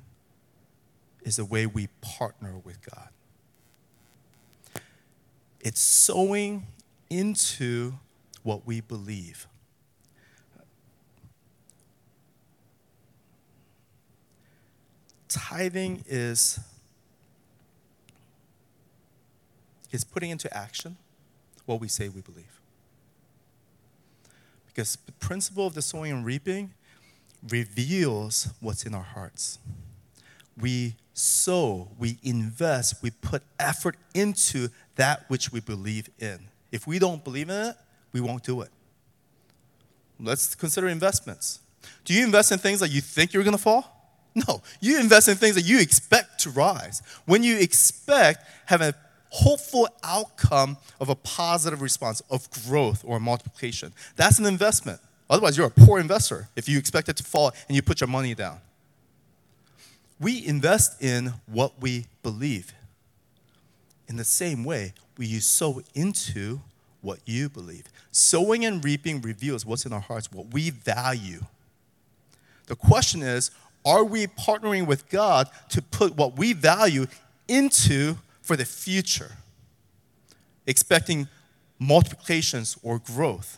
is 1.24 1.38
the 1.38 1.46
way 1.46 1.66
we 1.66 1.88
partner 2.02 2.58
with 2.64 2.80
God. 2.90 3.10
It's 5.60 5.80
sowing 5.80 6.66
into 7.10 7.94
what 8.44 8.66
we 8.66 8.82
believe. 8.82 9.48
Tithing 15.28 16.04
is, 16.08 16.60
is 19.92 20.04
putting 20.04 20.32
into 20.32 20.52
action 20.56 20.98
what 21.66 21.80
we 21.80 21.88
say 21.88 22.10
we 22.10 22.22
believe. 22.22 22.60
Because 24.68 24.98
the 25.06 25.12
principle 25.14 25.68
of 25.68 25.74
the 25.74 25.82
sowing 25.82 26.12
and 26.12 26.26
reaping 26.26 26.74
reveals 27.48 28.50
what's 28.60 28.86
in 28.86 28.94
our 28.94 29.04
hearts. 29.04 29.60
We 30.58 30.96
sow, 31.14 31.90
we 32.00 32.18
invest, 32.24 33.02
we 33.04 33.12
put 33.12 33.44
effort 33.60 33.96
into 34.14 34.70
that 34.96 35.26
which 35.30 35.52
we 35.52 35.60
believe 35.60 36.10
in. 36.20 36.40
If 36.72 36.88
we 36.88 37.00
don't 37.00 37.24
believe 37.24 37.50
in 37.50 37.56
it, 37.56 37.76
we 38.14 38.22
won't 38.22 38.44
do 38.44 38.62
it. 38.62 38.70
Let's 40.20 40.56
consider 40.56 40.88
investments. 40.88 41.60
Do 42.06 42.14
you 42.14 42.24
invest 42.24 42.52
in 42.52 42.60
things 42.60 42.80
that 42.80 42.90
you 42.90 43.02
think 43.02 43.34
you're 43.34 43.44
going 43.44 43.58
to 43.58 43.62
fall? 43.62 43.98
No, 44.34 44.62
you 44.80 45.00
invest 45.00 45.28
in 45.28 45.36
things 45.36 45.56
that 45.56 45.64
you 45.64 45.80
expect 45.80 46.40
to 46.42 46.52
rise. 46.52 47.02
When 47.26 47.44
you 47.44 47.58
expect, 47.58 48.48
have 48.68 48.82
a 48.82 48.94
hopeful 49.30 49.90
outcome 50.04 50.78
of 51.00 51.10
a 51.10 51.16
positive 51.16 51.82
response 51.82 52.22
of 52.30 52.50
growth 52.66 53.04
or 53.06 53.20
multiplication. 53.20 53.94
That's 54.16 54.40
an 54.40 54.46
investment. 54.46 55.02
Otherwise, 55.30 55.58
you're 55.58 55.68
a 55.68 55.70
poor 55.70 56.00
investor 56.00 56.48
if 56.56 56.70
you 56.70 56.78
expect 56.78 57.10
it 57.10 57.18
to 57.18 57.24
fall 57.24 57.52
and 57.68 57.76
you 57.76 57.82
put 57.82 58.00
your 58.00 58.08
money 58.08 58.34
down. 58.36 58.60
We 60.22 60.46
invest 60.46 61.02
in 61.02 61.34
what 61.48 61.82
we 61.82 62.06
believe. 62.22 62.74
In 64.08 64.18
the 64.18 64.24
same 64.24 64.64
way, 64.64 64.94
we 65.18 65.40
sow 65.40 65.82
into 65.96 66.62
what 67.02 67.20
you 67.26 67.50
believe. 67.50 67.86
Sowing 68.12 68.64
and 68.64 68.86
reaping 68.86 69.22
reveals 69.22 69.66
what's 69.66 69.86
in 69.86 69.92
our 69.92 70.00
hearts, 70.00 70.32
what 70.32 70.54
we 70.54 70.70
value. 70.70 71.42
The 72.68 72.76
question 72.76 73.24
is 73.24 73.50
are 73.84 74.04
we 74.04 74.28
partnering 74.28 74.86
with 74.86 75.10
God 75.10 75.50
to 75.70 75.82
put 75.82 76.16
what 76.16 76.38
we 76.38 76.54
value 76.54 77.08
into 77.48 78.18
for 78.42 78.56
the 78.56 78.66
future, 78.66 79.32
expecting 80.68 81.28
multiplications 81.80 82.78
or 82.84 83.00
growth 83.00 83.58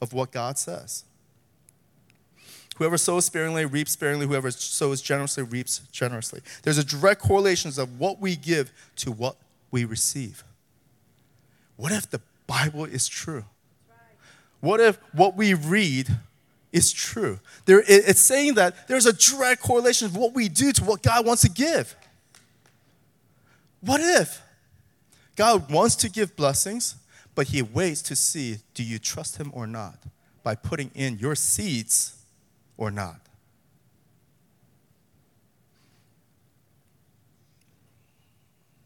of 0.00 0.14
what 0.14 0.32
God 0.32 0.58
says. 0.58 1.04
Whoever 2.76 2.96
sows 2.96 3.26
sparingly 3.26 3.64
reaps 3.64 3.92
sparingly. 3.92 4.26
Whoever 4.26 4.50
sows 4.50 5.02
generously 5.02 5.42
reaps 5.42 5.80
generously. 5.92 6.40
There's 6.62 6.78
a 6.78 6.84
direct 6.84 7.20
correlation 7.20 7.68
of 7.68 8.00
what 8.00 8.20
we 8.20 8.36
give 8.36 8.72
to 8.96 9.12
what 9.12 9.36
we 9.70 9.84
receive. 9.84 10.44
What 11.76 11.92
if 11.92 12.10
the 12.10 12.20
Bible 12.46 12.84
is 12.84 13.08
true? 13.08 13.44
What 14.60 14.80
if 14.80 14.98
what 15.12 15.36
we 15.36 15.54
read 15.54 16.08
is 16.72 16.92
true? 16.92 17.40
There, 17.66 17.82
it's 17.86 18.20
saying 18.20 18.54
that 18.54 18.88
there's 18.88 19.06
a 19.06 19.12
direct 19.12 19.62
correlation 19.62 20.06
of 20.06 20.16
what 20.16 20.34
we 20.34 20.48
do 20.48 20.72
to 20.72 20.84
what 20.84 21.02
God 21.02 21.26
wants 21.26 21.42
to 21.42 21.50
give. 21.50 21.96
What 23.80 24.00
if 24.00 24.40
God 25.34 25.70
wants 25.70 25.96
to 25.96 26.08
give 26.08 26.36
blessings, 26.36 26.96
but 27.34 27.48
He 27.48 27.60
waits 27.60 28.02
to 28.02 28.16
see 28.16 28.58
do 28.74 28.84
you 28.84 28.98
trust 28.98 29.38
Him 29.38 29.50
or 29.52 29.66
not 29.66 29.98
by 30.44 30.54
putting 30.54 30.90
in 30.94 31.18
your 31.18 31.34
seeds 31.34 32.21
or 32.82 32.90
not? 32.90 33.20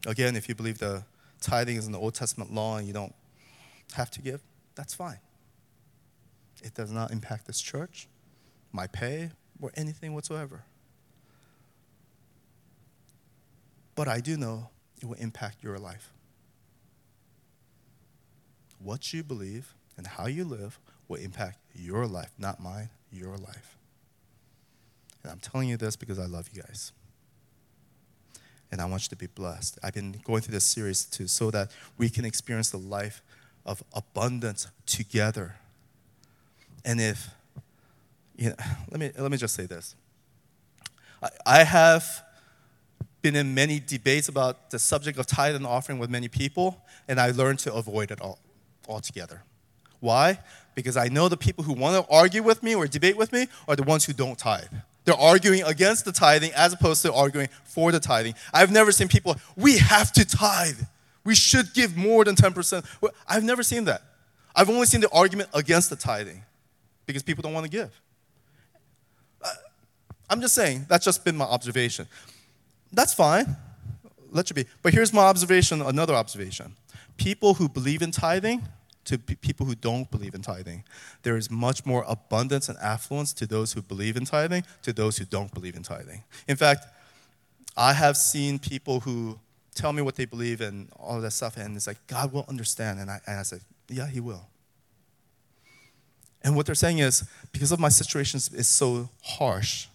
Again, 0.06 0.36
if 0.36 0.50
you 0.50 0.54
believe 0.54 0.78
the 0.78 1.02
tithing 1.40 1.78
is 1.78 1.86
in 1.86 1.92
the 1.92 1.98
Old 1.98 2.14
Testament 2.14 2.52
law 2.52 2.76
and 2.76 2.86
you 2.86 2.92
don't 2.92 3.14
have 3.94 4.10
to 4.10 4.20
give, 4.20 4.42
that's 4.74 4.92
fine. 4.92 5.18
It 6.62 6.74
does 6.74 6.92
not 6.92 7.10
impact 7.10 7.46
this 7.46 7.58
church, 7.58 8.06
my 8.70 8.86
pay, 8.86 9.30
or 9.62 9.72
anything 9.74 10.12
whatsoever. 10.12 10.64
But 13.94 14.08
I 14.08 14.20
do 14.20 14.36
know 14.36 14.68
it 15.00 15.06
will 15.06 15.14
impact 15.14 15.64
your 15.64 15.78
life. 15.78 16.12
What 18.78 19.14
you 19.14 19.24
believe 19.24 19.72
and 19.96 20.06
how 20.06 20.26
you 20.26 20.44
live 20.44 20.78
will 21.08 21.16
impact 21.16 21.60
your 21.74 22.06
life, 22.06 22.32
not 22.38 22.60
mine, 22.60 22.90
your 23.10 23.38
life. 23.38 23.78
And 25.26 25.32
I'm 25.32 25.40
telling 25.40 25.68
you 25.68 25.76
this 25.76 25.96
because 25.96 26.20
I 26.20 26.26
love 26.26 26.48
you 26.54 26.62
guys. 26.62 26.92
And 28.70 28.80
I 28.80 28.84
want 28.84 29.02
you 29.02 29.08
to 29.08 29.16
be 29.16 29.26
blessed. 29.26 29.76
I've 29.82 29.94
been 29.94 30.20
going 30.22 30.40
through 30.40 30.54
this 30.54 30.64
series 30.64 31.04
too 31.04 31.26
so 31.26 31.50
that 31.50 31.72
we 31.98 32.08
can 32.08 32.24
experience 32.24 32.70
the 32.70 32.78
life 32.78 33.22
of 33.64 33.82
abundance 33.92 34.68
together. 34.86 35.56
And 36.84 37.00
if, 37.00 37.28
you 38.36 38.50
know, 38.50 38.56
let 38.92 39.00
me, 39.00 39.10
let 39.18 39.32
me 39.32 39.36
just 39.36 39.56
say 39.56 39.66
this. 39.66 39.96
I, 41.20 41.28
I 41.44 41.64
have 41.64 42.22
been 43.20 43.34
in 43.34 43.52
many 43.52 43.80
debates 43.80 44.28
about 44.28 44.70
the 44.70 44.78
subject 44.78 45.18
of 45.18 45.26
tithe 45.26 45.56
and 45.56 45.66
offering 45.66 45.98
with 45.98 46.08
many 46.08 46.28
people, 46.28 46.80
and 47.08 47.18
I 47.18 47.32
learned 47.32 47.58
to 47.60 47.74
avoid 47.74 48.12
it 48.12 48.20
all 48.20 48.38
altogether. 48.88 49.42
Why? 49.98 50.38
Because 50.76 50.96
I 50.96 51.08
know 51.08 51.28
the 51.28 51.36
people 51.36 51.64
who 51.64 51.72
want 51.72 52.06
to 52.06 52.14
argue 52.14 52.44
with 52.44 52.62
me 52.62 52.76
or 52.76 52.86
debate 52.86 53.16
with 53.16 53.32
me 53.32 53.48
are 53.66 53.74
the 53.74 53.82
ones 53.82 54.04
who 54.04 54.12
don't 54.12 54.38
tithe. 54.38 54.66
They're 55.06 55.14
arguing 55.14 55.62
against 55.62 56.04
the 56.04 56.12
tithing 56.12 56.52
as 56.52 56.72
opposed 56.72 57.00
to 57.02 57.12
arguing 57.14 57.48
for 57.64 57.92
the 57.92 58.00
tithing. 58.00 58.34
I've 58.52 58.72
never 58.72 58.90
seen 58.90 59.06
people, 59.06 59.36
we 59.56 59.78
have 59.78 60.12
to 60.12 60.24
tithe. 60.24 60.80
We 61.24 61.36
should 61.36 61.72
give 61.74 61.96
more 61.96 62.24
than 62.24 62.34
10%. 62.34 62.84
I've 63.26 63.44
never 63.44 63.62
seen 63.62 63.84
that. 63.84 64.02
I've 64.54 64.68
only 64.68 64.86
seen 64.86 65.00
the 65.00 65.10
argument 65.10 65.50
against 65.54 65.90
the 65.90 65.96
tithing 65.96 66.42
because 67.06 67.22
people 67.22 67.42
don't 67.42 67.52
want 67.52 67.64
to 67.64 67.70
give. 67.70 68.00
Uh, 69.40 69.52
I'm 70.28 70.40
just 70.40 70.54
saying, 70.54 70.86
that's 70.88 71.04
just 71.04 71.24
been 71.24 71.36
my 71.36 71.44
observation. 71.44 72.08
That's 72.92 73.14
fine. 73.14 73.56
Let 74.32 74.50
you 74.50 74.54
be. 74.54 74.66
But 74.82 74.92
here's 74.92 75.12
my 75.12 75.22
observation, 75.22 75.82
another 75.82 76.14
observation. 76.14 76.74
People 77.16 77.54
who 77.54 77.68
believe 77.68 78.02
in 78.02 78.10
tithing 78.10 78.62
to 79.06 79.18
people 79.18 79.66
who 79.66 79.74
don't 79.74 80.10
believe 80.10 80.34
in 80.34 80.42
tithing. 80.42 80.84
There 81.22 81.36
is 81.36 81.50
much 81.50 81.86
more 81.86 82.04
abundance 82.08 82.68
and 82.68 82.76
affluence 82.78 83.32
to 83.34 83.46
those 83.46 83.72
who 83.72 83.80
believe 83.80 84.16
in 84.16 84.24
tithing 84.24 84.64
to 84.82 84.92
those 84.92 85.16
who 85.16 85.24
don't 85.24 85.52
believe 85.54 85.76
in 85.76 85.82
tithing. 85.82 86.24
In 86.48 86.56
fact, 86.56 86.86
I 87.76 87.92
have 87.92 88.16
seen 88.16 88.58
people 88.58 89.00
who 89.00 89.38
tell 89.74 89.92
me 89.92 90.02
what 90.02 90.16
they 90.16 90.24
believe 90.24 90.60
and 90.60 90.88
all 90.98 91.20
that 91.20 91.30
stuff, 91.30 91.56
and 91.56 91.76
it's 91.76 91.86
like, 91.86 92.04
God 92.08 92.32
will 92.32 92.44
understand. 92.48 92.98
And 92.98 93.10
I, 93.10 93.20
and 93.26 93.38
I 93.38 93.42
said, 93.42 93.60
Yeah, 93.88 94.06
He 94.06 94.20
will. 94.20 94.48
And 96.42 96.56
what 96.56 96.66
they're 96.66 96.74
saying 96.74 96.98
is, 96.98 97.24
because 97.52 97.72
of 97.72 97.78
my 97.78 97.88
situation 97.88 98.38
is 98.38 98.68
so 98.68 99.08
harsh, 99.22 99.86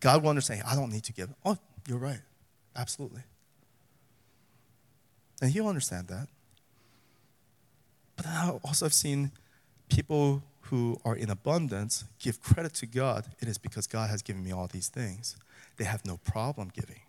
God 0.00 0.22
will 0.22 0.30
understand. 0.30 0.62
I 0.66 0.74
don't 0.74 0.90
need 0.90 1.04
to 1.04 1.12
give. 1.12 1.30
Oh, 1.44 1.58
you're 1.86 1.98
right. 1.98 2.20
Absolutely. 2.74 3.22
And 5.40 5.50
He'll 5.50 5.68
understand 5.68 6.08
that. 6.08 6.28
But 8.16 8.26
I 8.26 8.50
also 8.64 8.86
have 8.86 8.94
seen 8.94 9.32
people 9.88 10.42
who 10.62 10.98
are 11.04 11.14
in 11.14 11.30
abundance 11.30 12.04
give 12.18 12.40
credit 12.40 12.74
to 12.74 12.86
God. 12.86 13.26
It 13.40 13.48
is 13.48 13.58
because 13.58 13.86
God 13.86 14.10
has 14.10 14.22
given 14.22 14.42
me 14.42 14.52
all 14.52 14.66
these 14.66 14.88
things. 14.88 15.36
They 15.76 15.84
have 15.84 16.04
no 16.04 16.16
problem 16.18 16.70
giving. 16.74 17.00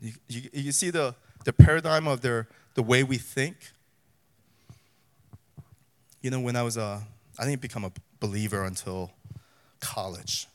You, 0.00 0.12
you, 0.28 0.42
you 0.52 0.72
see 0.72 0.90
the, 0.90 1.14
the 1.44 1.52
paradigm 1.52 2.06
of 2.06 2.22
their, 2.22 2.48
the 2.74 2.82
way 2.82 3.02
we 3.02 3.18
think? 3.18 3.56
You 6.22 6.30
know, 6.30 6.40
when 6.40 6.56
I 6.56 6.62
was 6.62 6.76
a, 6.76 7.02
I 7.38 7.44
didn't 7.44 7.60
become 7.60 7.84
a 7.84 7.92
believer 8.20 8.64
until 8.64 9.10
college. 9.80 10.46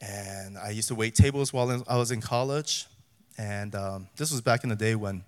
And 0.00 0.58
I 0.58 0.70
used 0.70 0.88
to 0.88 0.94
wait 0.94 1.14
tables 1.14 1.52
while 1.52 1.82
I 1.88 1.96
was 1.96 2.10
in 2.10 2.20
college. 2.20 2.86
And 3.36 3.74
um, 3.74 4.08
this 4.16 4.30
was 4.30 4.40
back 4.40 4.64
in 4.64 4.70
the 4.70 4.76
day 4.76 4.94
when 4.94 5.24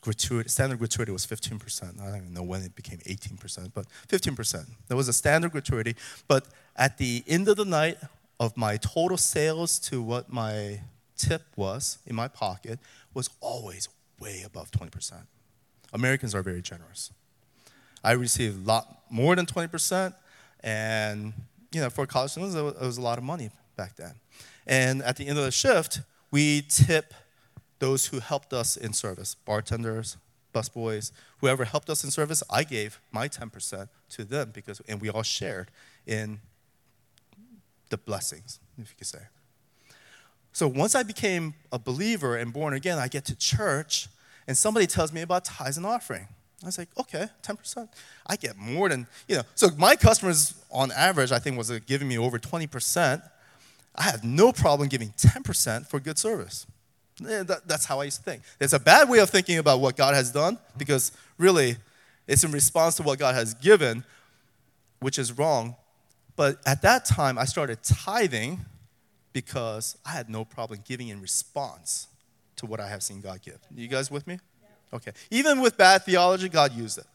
gratuity, 0.00 0.48
standard 0.48 0.78
gratuity 0.78 1.12
was 1.12 1.26
15%. 1.26 2.00
I 2.00 2.06
don't 2.06 2.16
even 2.16 2.34
know 2.34 2.42
when 2.42 2.62
it 2.62 2.74
became 2.74 2.98
18%, 2.98 3.72
but 3.74 3.86
15%. 4.08 4.66
There 4.88 4.96
was 4.96 5.08
a 5.08 5.12
standard 5.12 5.52
gratuity. 5.52 5.96
But 6.28 6.46
at 6.76 6.98
the 6.98 7.22
end 7.26 7.48
of 7.48 7.56
the 7.56 7.64
night 7.64 7.98
of 8.38 8.56
my 8.56 8.76
total 8.78 9.16
sales 9.16 9.78
to 9.80 10.02
what 10.02 10.32
my 10.32 10.80
tip 11.16 11.42
was 11.56 11.98
in 12.06 12.16
my 12.16 12.28
pocket 12.28 12.78
was 13.12 13.28
always 13.40 13.88
way 14.18 14.42
above 14.44 14.70
20%. 14.70 15.12
Americans 15.92 16.34
are 16.34 16.42
very 16.42 16.62
generous. 16.62 17.10
I 18.02 18.12
received 18.12 18.64
a 18.64 18.68
lot 18.68 19.02
more 19.10 19.36
than 19.36 19.46
20%. 19.46 20.14
And, 20.62 21.32
you 21.72 21.80
know, 21.80 21.90
for 21.90 22.06
college 22.06 22.32
students, 22.32 22.54
it 22.54 22.62
was 22.62 22.96
a 22.96 23.02
lot 23.02 23.18
of 23.18 23.24
money 23.24 23.50
back 23.76 23.96
then. 23.96 24.14
And 24.66 25.02
at 25.02 25.16
the 25.16 25.26
end 25.26 25.38
of 25.38 25.44
the 25.44 25.50
shift, 25.50 26.00
we 26.30 26.62
tip 26.62 27.12
those 27.80 28.06
who 28.06 28.20
helped 28.20 28.52
us 28.52 28.76
in 28.76 28.92
service 28.92 29.34
bartenders, 29.34 30.16
busboys, 30.54 31.10
whoever 31.38 31.64
helped 31.64 31.90
us 31.90 32.04
in 32.04 32.10
service. 32.10 32.42
I 32.48 32.62
gave 32.62 33.00
my 33.10 33.28
10% 33.28 33.88
to 34.10 34.24
them 34.24 34.52
because, 34.54 34.80
and 34.88 35.00
we 35.00 35.10
all 35.10 35.22
shared 35.22 35.70
in 36.06 36.40
the 37.88 37.98
blessings, 37.98 38.60
if 38.78 38.90
you 38.90 38.94
could 38.96 39.06
say. 39.06 39.22
So 40.52 40.66
once 40.66 40.94
I 40.94 41.02
became 41.02 41.54
a 41.72 41.78
believer 41.78 42.36
and 42.36 42.52
born 42.52 42.74
again, 42.74 42.98
I 42.98 43.08
get 43.08 43.24
to 43.26 43.36
church 43.36 44.08
and 44.46 44.56
somebody 44.56 44.86
tells 44.86 45.12
me 45.12 45.22
about 45.22 45.44
tithes 45.44 45.76
and 45.76 45.86
offering. 45.86 46.28
I 46.62 46.66
was 46.66 46.76
like, 46.76 46.88
okay, 46.98 47.28
10%. 47.42 47.88
I 48.26 48.36
get 48.36 48.56
more 48.56 48.88
than, 48.88 49.06
you 49.28 49.36
know. 49.36 49.42
So 49.54 49.68
my 49.78 49.96
customers, 49.96 50.54
on 50.70 50.92
average, 50.92 51.32
I 51.32 51.38
think 51.38 51.56
was 51.56 51.70
giving 51.80 52.08
me 52.08 52.18
over 52.18 52.38
20%. 52.38 53.22
I 53.94 54.02
have 54.02 54.24
no 54.24 54.52
problem 54.52 54.88
giving 54.88 55.10
10% 55.10 55.86
for 55.86 56.00
good 56.00 56.18
service. 56.18 56.66
Yeah, 57.20 57.42
that, 57.42 57.68
that's 57.68 57.84
how 57.84 58.00
I 58.00 58.04
used 58.04 58.18
to 58.18 58.22
think. 58.22 58.42
It's 58.58 58.72
a 58.72 58.78
bad 58.78 59.08
way 59.08 59.18
of 59.18 59.28
thinking 59.30 59.58
about 59.58 59.80
what 59.80 59.96
God 59.96 60.14
has 60.14 60.32
done 60.32 60.58
because 60.78 61.12
really 61.38 61.76
it's 62.26 62.44
in 62.44 62.52
response 62.52 62.96
to 62.96 63.02
what 63.02 63.18
God 63.18 63.34
has 63.34 63.54
given, 63.54 64.04
which 65.00 65.18
is 65.18 65.36
wrong. 65.36 65.76
But 66.36 66.58
at 66.64 66.82
that 66.82 67.04
time, 67.04 67.38
I 67.38 67.44
started 67.44 67.82
tithing 67.82 68.64
because 69.32 69.96
I 70.04 70.10
had 70.10 70.28
no 70.30 70.44
problem 70.44 70.80
giving 70.86 71.08
in 71.08 71.20
response 71.20 72.08
to 72.56 72.66
what 72.66 72.80
I 72.80 72.88
have 72.88 73.02
seen 73.02 73.20
God 73.20 73.42
give. 73.42 73.58
You 73.74 73.88
guys 73.88 74.10
with 74.10 74.26
me? 74.26 74.38
Okay. 74.92 75.12
Even 75.30 75.60
with 75.60 75.76
bad 75.76 76.04
theology, 76.04 76.48
God 76.48 76.72
used 76.72 76.98
it. 76.98 77.06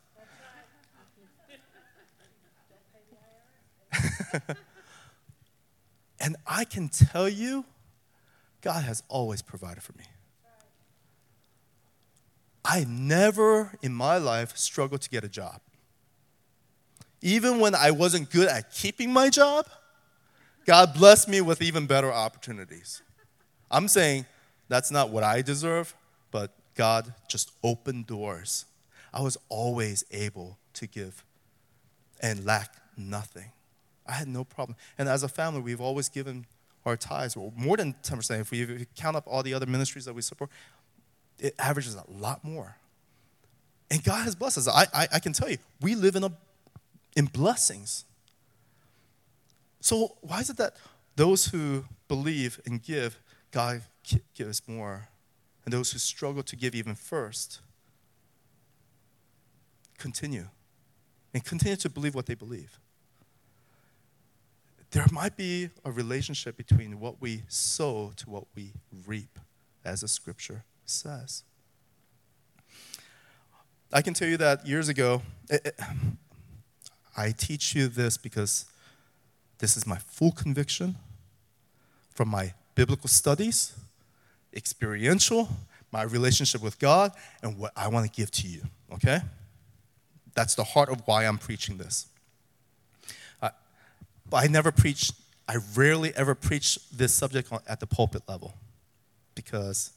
and 6.19 6.35
I 6.47 6.65
can 6.65 6.89
tell 6.89 7.27
you, 7.29 7.65
God 8.65 8.84
has 8.84 9.04
always 9.10 9.43
provided 9.43 9.84
for 9.84 9.93
me. 9.93 10.06
I 12.65 12.84
never 12.89 13.78
in 13.84 13.93
my 13.93 14.17
life 14.17 14.58
struggled 14.58 15.01
to 15.04 15.10
get 15.12 15.23
a 15.23 15.30
job. 15.30 15.62
Even 17.21 17.60
when 17.60 17.75
I 17.75 17.91
wasn't 17.91 18.32
good 18.32 18.47
at 18.47 18.73
keeping 18.73 19.13
my 19.13 19.30
job, 19.30 19.67
God 20.65 20.95
blessed 20.95 21.30
me 21.30 21.41
with 21.41 21.62
even 21.62 21.86
better 21.86 22.12
opportunities. 22.12 23.04
I'm 23.69 23.88
saying 23.88 24.25
that's 24.67 24.89
not 24.89 25.12
what 25.12 25.23
I 25.23 25.43
deserve, 25.43 25.93
but 26.32 26.51
God 26.73 27.13
just 27.30 27.51
opened 27.63 28.08
doors. 28.08 28.65
I 29.13 29.21
was 29.21 29.38
always 29.47 30.04
able 30.10 30.58
to 30.73 30.88
give 30.88 31.23
and 32.19 32.43
lack 32.45 32.73
nothing. 32.97 33.51
I 34.08 34.13
had 34.13 34.28
no 34.28 34.43
problem. 34.43 34.75
And 34.97 35.08
as 35.08 35.21
a 35.21 35.28
family, 35.28 35.62
we've 35.62 35.82
always 35.82 36.10
given 36.10 36.47
our 36.86 36.98
tithes, 36.98 37.36
well, 37.36 37.54
more 37.56 37.78
than 37.78 37.95
10%. 38.04 38.39
If 38.39 38.52
we, 38.52 38.62
if 38.62 38.69
we 38.69 38.88
count 38.95 39.15
up 39.15 39.24
all 39.28 39.43
the 39.43 39.54
other 39.54 39.65
ministries 39.65 40.06
that 40.06 40.13
we 40.13 40.21
support, 40.21 40.50
it 41.39 41.56
averages 41.60 41.95
a 41.95 42.04
lot 42.08 42.43
more. 42.43 42.78
And 43.91 44.04
God 44.04 44.24
has 44.24 44.36
blessed 44.36 44.60
us. 44.60 44.67
I, 44.67 44.88
I, 44.93 45.08
I 45.13 45.19
can 45.19 45.34
tell 45.34 45.50
you, 45.50 45.58
we 45.82 45.95
live 45.95 46.15
in, 46.15 46.24
a, 46.24 46.32
in 47.15 47.26
blessings. 47.26 48.06
So, 49.80 50.17
why 50.21 50.39
is 50.39 50.50
it 50.50 50.58
that 50.58 50.78
those 51.15 51.48
who 51.48 51.86
believe 52.08 52.60
and 52.65 52.82
give, 52.82 53.19
God 53.52 53.84
gives 54.34 54.62
more? 54.67 55.10
And 55.63 55.74
those 55.74 55.91
who 55.91 56.00
struggle 56.00 56.43
to 56.43 56.56
give 56.56 56.76
even 56.76 56.93
first, 56.93 57.60
continue 59.98 60.50
and 61.34 61.43
continue 61.43 61.76
to 61.76 61.89
believe 61.89 62.15
what 62.15 62.28
they 62.28 62.36
believe. 62.36 62.80
There 64.95 65.05
might 65.12 65.36
be 65.36 65.71
a 65.84 65.91
relationship 65.91 66.55
between 66.55 67.01
what 67.01 67.21
we 67.21 67.41
sow 67.49 68.13
to 68.15 68.29
what 68.29 68.45
we 68.55 68.71
reap, 69.05 69.39
as 69.84 69.99
the 69.99 70.08
scripture 70.08 70.63
says. 70.86 71.43
I 73.91 74.01
can 74.01 74.13
tell 74.13 74.29
you 74.29 74.38
that 74.38 74.65
years 74.65 74.88
ago, 74.88 75.21
it, 75.49 75.65
it, 75.65 75.79
I 77.17 77.31
teach 77.31 77.75
you 77.75 77.89
this 77.89 78.15
because 78.15 78.67
this 79.58 79.75
is 79.75 79.86
my 79.86 79.97
full 79.97 80.31
conviction 80.31 80.95
from 82.12 82.29
my 82.29 82.53
biblical 82.73 83.10
studies, 83.10 83.73
experiential, 84.53 85.49
my 85.91 86.03
relationship 86.03 86.63
with 86.63 86.79
God, 86.79 87.12
and 87.43 87.58
what 87.58 87.73
I 87.75 87.89
want 87.89 88.10
to 88.10 88.17
give 88.17 88.31
to 88.31 88.47
you, 88.47 88.62
okay? 88.93 89.19
That's 90.36 90.55
the 90.55 90.63
heart 90.63 90.88
of 90.88 91.01
why 91.05 91.25
I'm 91.25 91.38
preaching 91.38 91.75
this. 91.75 92.08
But 94.29 94.43
I 94.43 94.47
never 94.47 94.71
preach, 94.71 95.11
I 95.47 95.57
rarely 95.75 96.13
ever 96.15 96.35
preach 96.35 96.79
this 96.91 97.13
subject 97.13 97.51
at 97.67 97.79
the 97.79 97.88
pulpit 97.88 98.23
level 98.27 98.55
because 99.35 99.91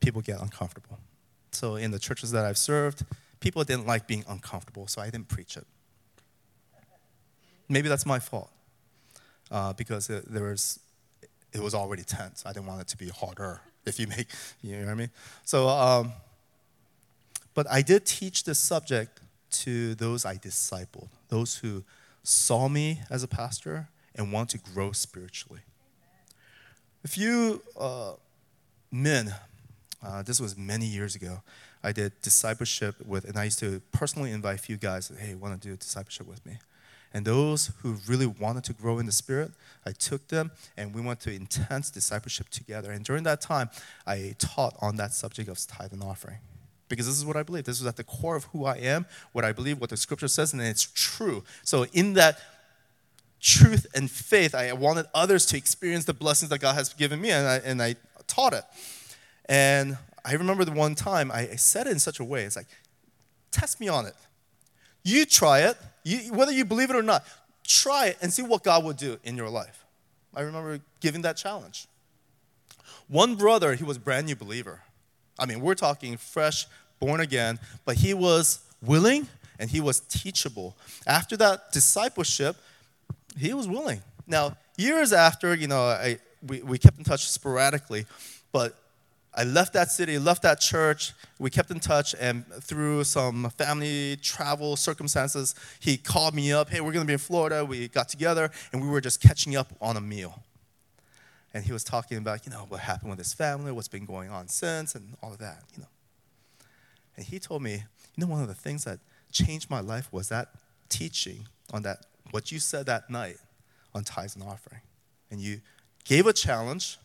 people 0.00 0.20
get 0.20 0.40
uncomfortable. 0.40 0.98
So 1.52 1.76
in 1.76 1.90
the 1.90 1.98
churches 1.98 2.30
that 2.32 2.44
I've 2.44 2.58
served, 2.58 3.04
people 3.40 3.64
didn't 3.64 3.86
like 3.86 4.06
being 4.06 4.24
uncomfortable, 4.28 4.86
so 4.86 5.00
I 5.00 5.06
didn't 5.06 5.28
preach 5.28 5.56
it. 5.56 5.66
Maybe 7.68 7.88
that's 7.88 8.04
my 8.04 8.18
fault 8.18 8.50
uh, 9.50 9.72
because 9.72 10.10
it, 10.10 10.24
there 10.30 10.44
was, 10.44 10.80
it 11.52 11.60
was 11.60 11.74
already 11.74 12.02
tense. 12.02 12.44
I 12.44 12.52
didn't 12.52 12.66
want 12.66 12.82
it 12.82 12.88
to 12.88 12.96
be 12.96 13.08
harder, 13.08 13.60
if 13.86 13.98
you 13.98 14.06
make, 14.06 14.28
you 14.62 14.76
know 14.76 14.86
what 14.86 14.90
I 14.90 14.94
mean? 14.94 15.10
So, 15.44 15.68
um, 15.68 16.12
but 17.54 17.70
I 17.70 17.82
did 17.82 18.04
teach 18.04 18.44
this 18.44 18.58
subject 18.58 19.20
to 19.50 19.94
those 19.94 20.24
I 20.24 20.36
discipled, 20.36 21.08
those 21.28 21.56
who 21.56 21.84
saw 22.24 22.68
me 22.68 23.00
as 23.10 23.22
a 23.22 23.28
pastor 23.28 23.88
and 24.14 24.32
want 24.32 24.50
to 24.50 24.58
grow 24.58 24.90
spiritually. 24.92 25.60
A 27.04 27.08
few 27.08 27.62
uh, 27.78 28.14
men, 28.90 29.34
uh, 30.02 30.22
this 30.22 30.40
was 30.40 30.56
many 30.56 30.86
years 30.86 31.14
ago, 31.14 31.42
I 31.82 31.92
did 31.92 32.12
discipleship 32.22 32.96
with, 33.06 33.26
and 33.26 33.36
I 33.36 33.44
used 33.44 33.58
to 33.58 33.80
personally 33.92 34.32
invite 34.32 34.58
a 34.58 34.62
few 34.62 34.78
guys, 34.78 35.12
hey, 35.18 35.34
want 35.34 35.60
to 35.60 35.68
do 35.68 35.76
discipleship 35.76 36.26
with 36.26 36.44
me? 36.46 36.58
And 37.12 37.24
those 37.24 37.70
who 37.82 37.98
really 38.08 38.26
wanted 38.26 38.64
to 38.64 38.72
grow 38.72 38.98
in 38.98 39.06
the 39.06 39.12
Spirit, 39.12 39.52
I 39.86 39.92
took 39.92 40.26
them 40.28 40.50
and 40.76 40.92
we 40.92 41.00
went 41.00 41.20
to 41.20 41.30
intense 41.30 41.90
discipleship 41.90 42.48
together. 42.48 42.90
And 42.90 43.04
during 43.04 43.22
that 43.22 43.40
time, 43.40 43.70
I 44.04 44.34
taught 44.38 44.74
on 44.80 44.96
that 44.96 45.12
subject 45.12 45.48
of 45.48 45.64
tithe 45.64 45.92
and 45.92 46.02
offering. 46.02 46.38
Because 46.88 47.06
this 47.06 47.16
is 47.16 47.24
what 47.24 47.36
I 47.36 47.42
believe. 47.42 47.64
This 47.64 47.80
is 47.80 47.86
at 47.86 47.96
the 47.96 48.04
core 48.04 48.36
of 48.36 48.44
who 48.44 48.64
I 48.64 48.76
am, 48.76 49.06
what 49.32 49.44
I 49.44 49.52
believe, 49.52 49.80
what 49.80 49.90
the 49.90 49.96
scripture 49.96 50.28
says, 50.28 50.52
and 50.52 50.60
it's 50.62 50.90
true. 50.94 51.42
So, 51.62 51.86
in 51.92 52.14
that 52.14 52.38
truth 53.40 53.86
and 53.94 54.10
faith, 54.10 54.54
I 54.54 54.72
wanted 54.72 55.06
others 55.14 55.46
to 55.46 55.56
experience 55.56 56.04
the 56.04 56.14
blessings 56.14 56.50
that 56.50 56.60
God 56.60 56.74
has 56.74 56.92
given 56.92 57.20
me, 57.20 57.30
and 57.30 57.46
I, 57.46 57.56
and 57.56 57.82
I 57.82 57.96
taught 58.26 58.52
it. 58.52 58.64
And 59.46 59.98
I 60.24 60.32
remember 60.34 60.64
the 60.64 60.72
one 60.72 60.94
time 60.94 61.30
I 61.30 61.56
said 61.56 61.86
it 61.86 61.90
in 61.90 61.98
such 61.98 62.20
a 62.20 62.24
way 62.24 62.44
it's 62.44 62.56
like, 62.56 62.66
test 63.50 63.80
me 63.80 63.88
on 63.88 64.06
it. 64.06 64.14
You 65.02 65.26
try 65.26 65.60
it, 65.60 65.76
you, 66.02 66.32
whether 66.32 66.52
you 66.52 66.64
believe 66.64 66.90
it 66.90 66.96
or 66.96 67.02
not, 67.02 67.24
try 67.62 68.06
it 68.06 68.18
and 68.22 68.32
see 68.32 68.42
what 68.42 68.62
God 68.62 68.84
will 68.84 68.94
do 68.94 69.18
in 69.24 69.36
your 69.36 69.50
life. 69.50 69.84
I 70.34 70.40
remember 70.40 70.80
giving 71.00 71.22
that 71.22 71.36
challenge. 71.36 71.86
One 73.08 73.34
brother, 73.34 73.74
he 73.74 73.84
was 73.84 73.98
brand 73.98 74.26
new 74.26 74.36
believer. 74.36 74.82
I 75.38 75.46
mean, 75.46 75.60
we're 75.60 75.74
talking 75.74 76.16
fresh, 76.16 76.66
born 77.00 77.20
again, 77.20 77.58
but 77.84 77.96
he 77.96 78.14
was 78.14 78.60
willing 78.82 79.28
and 79.58 79.70
he 79.70 79.80
was 79.80 80.00
teachable. 80.00 80.76
After 81.06 81.36
that 81.38 81.72
discipleship, 81.72 82.56
he 83.36 83.52
was 83.52 83.68
willing. 83.68 84.02
Now, 84.26 84.56
years 84.76 85.12
after, 85.12 85.54
you 85.54 85.66
know, 85.66 85.82
I, 85.82 86.18
we, 86.46 86.62
we 86.62 86.78
kept 86.78 86.98
in 86.98 87.04
touch 87.04 87.28
sporadically, 87.28 88.06
but 88.52 88.76
I 89.36 89.44
left 89.44 89.72
that 89.72 89.90
city, 89.90 90.18
left 90.18 90.42
that 90.42 90.60
church. 90.60 91.12
We 91.40 91.50
kept 91.50 91.70
in 91.70 91.80
touch, 91.80 92.14
and 92.20 92.46
through 92.60 93.02
some 93.04 93.50
family 93.50 94.16
travel 94.22 94.76
circumstances, 94.76 95.56
he 95.80 95.96
called 95.96 96.34
me 96.34 96.52
up. 96.52 96.70
Hey, 96.70 96.80
we're 96.80 96.92
going 96.92 97.04
to 97.04 97.06
be 97.06 97.14
in 97.14 97.18
Florida. 97.18 97.64
We 97.64 97.88
got 97.88 98.08
together, 98.08 98.50
and 98.72 98.80
we 98.80 98.88
were 98.88 99.00
just 99.00 99.20
catching 99.20 99.56
up 99.56 99.72
on 99.80 99.96
a 99.96 100.00
meal. 100.00 100.40
And 101.54 101.64
he 101.64 101.72
was 101.72 101.84
talking 101.84 102.18
about, 102.18 102.44
you 102.44 102.50
know, 102.50 102.66
what 102.68 102.80
happened 102.80 103.10
with 103.10 103.18
his 103.18 103.32
family, 103.32 103.70
what's 103.70 103.88
been 103.88 104.04
going 104.04 104.28
on 104.28 104.48
since, 104.48 104.96
and 104.96 105.16
all 105.22 105.32
of 105.32 105.38
that, 105.38 105.62
you 105.74 105.82
know. 105.82 105.88
And 107.16 107.24
he 107.24 107.38
told 107.38 107.62
me, 107.62 107.84
you 108.16 108.18
know, 108.18 108.26
one 108.26 108.42
of 108.42 108.48
the 108.48 108.54
things 108.54 108.84
that 108.84 108.98
changed 109.30 109.70
my 109.70 109.80
life 109.80 110.12
was 110.12 110.28
that 110.30 110.48
teaching 110.88 111.46
on 111.72 111.82
that, 111.82 111.98
what 112.32 112.50
you 112.50 112.58
said 112.58 112.86
that 112.86 113.08
night 113.08 113.36
on 113.94 114.02
tithes 114.02 114.34
and 114.34 114.44
offering. 114.44 114.80
And 115.30 115.40
you 115.40 115.60
gave 116.04 116.26
a 116.26 116.32
challenge. 116.32 116.98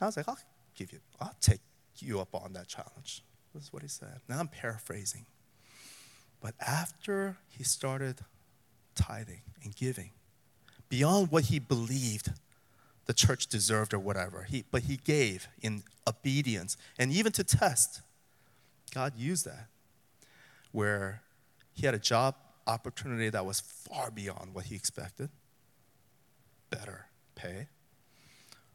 I 0.00 0.06
was 0.06 0.16
like, 0.16 0.26
oh, 0.28 0.38
give 0.76 0.92
you, 0.92 1.00
I'll 1.20 1.34
take 1.40 1.60
you 1.98 2.20
up 2.20 2.34
on 2.34 2.52
that 2.52 2.68
challenge. 2.68 3.22
This 3.52 3.64
is 3.64 3.72
what 3.72 3.82
he 3.82 3.88
said. 3.88 4.20
Now 4.28 4.38
I'm 4.38 4.48
paraphrasing. 4.48 5.26
But 6.40 6.54
after 6.64 7.36
he 7.48 7.64
started 7.64 8.20
tithing 8.94 9.42
and 9.62 9.74
giving, 9.74 10.10
beyond 10.88 11.30
what 11.30 11.44
he 11.44 11.58
believed 11.58 12.30
the 13.10 13.14
church 13.14 13.48
deserved 13.48 13.92
or 13.92 13.98
whatever, 13.98 14.44
he, 14.48 14.62
but 14.70 14.82
he 14.82 14.96
gave 14.96 15.48
in 15.60 15.82
obedience 16.08 16.76
and 16.96 17.10
even 17.10 17.32
to 17.32 17.42
test, 17.42 18.02
God 18.94 19.14
used 19.16 19.44
that 19.46 19.66
where 20.70 21.20
he 21.72 21.86
had 21.86 21.92
a 21.96 21.98
job 21.98 22.36
opportunity 22.68 23.28
that 23.28 23.44
was 23.44 23.58
far 23.58 24.12
beyond 24.12 24.54
what 24.54 24.66
he 24.66 24.76
expected. 24.76 25.28
Better 26.70 27.06
pay. 27.34 27.66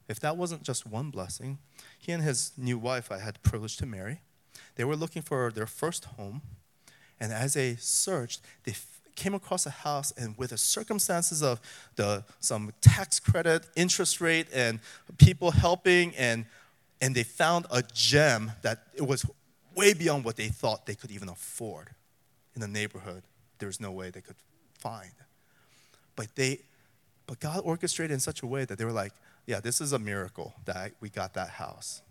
If 0.10 0.20
that 0.20 0.36
wasn't 0.36 0.64
just 0.64 0.86
one 0.86 1.12
blessing, 1.12 1.60
he 1.98 2.12
and 2.12 2.22
his 2.22 2.52
new 2.58 2.78
wife 2.78 3.14
I 3.14 3.20
had 3.20 3.36
the 3.36 3.50
privilege 3.50 3.78
to 3.78 3.86
marry, 3.86 4.20
they 4.76 4.84
were 4.84 4.98
looking 4.98 5.22
for 5.22 5.50
their 5.50 5.66
first 5.66 6.04
home. 6.18 6.42
And 7.22 7.32
as 7.32 7.54
they 7.54 7.78
searched, 7.78 8.42
they 8.66 8.74
came 9.16 9.34
across 9.34 9.66
a 9.66 9.70
house, 9.70 10.12
and 10.18 10.38
with 10.38 10.50
the 10.52 10.58
circumstances 10.58 11.42
of 11.42 11.60
the 11.96 12.24
some 12.40 12.74
tax 12.82 13.20
credit, 13.20 13.68
interest 13.76 14.22
rate, 14.22 14.48
and 14.54 14.80
people 15.18 15.52
helping, 15.52 16.16
and 16.16 16.46
and 17.02 17.16
they 17.16 17.24
found 17.24 17.66
a 17.72 17.84
gem 17.94 18.52
that 18.62 18.84
it 18.94 19.06
was 19.06 19.26
way 19.76 19.94
beyond 19.94 20.24
what 20.24 20.36
they 20.36 20.48
thought 20.48 20.86
they 20.86 20.96
could 20.96 21.12
even 21.12 21.30
afford 21.30 21.90
in 22.56 22.62
the 22.62 22.68
neighborhood. 22.68 23.24
There's 23.60 23.80
no 23.80 23.92
way 23.92 24.10
they 24.10 24.22
could 24.22 24.38
find. 24.80 25.12
But 26.16 26.36
they, 26.36 26.60
but 27.28 27.40
God 27.40 27.62
orchestrated 27.64 28.14
in 28.14 28.20
such 28.20 28.42
a 28.42 28.48
way 28.48 28.66
that 28.66 28.78
they 28.78 28.86
were 28.86 28.92
like, 28.92 29.12
yeah, 29.46 29.60
this 29.60 29.82
is 29.82 29.94
a 29.94 30.00
miracle 30.00 30.54
that 30.66 30.94
we 31.02 31.10
got 31.10 31.34
that 31.34 31.50
house. 31.50 32.02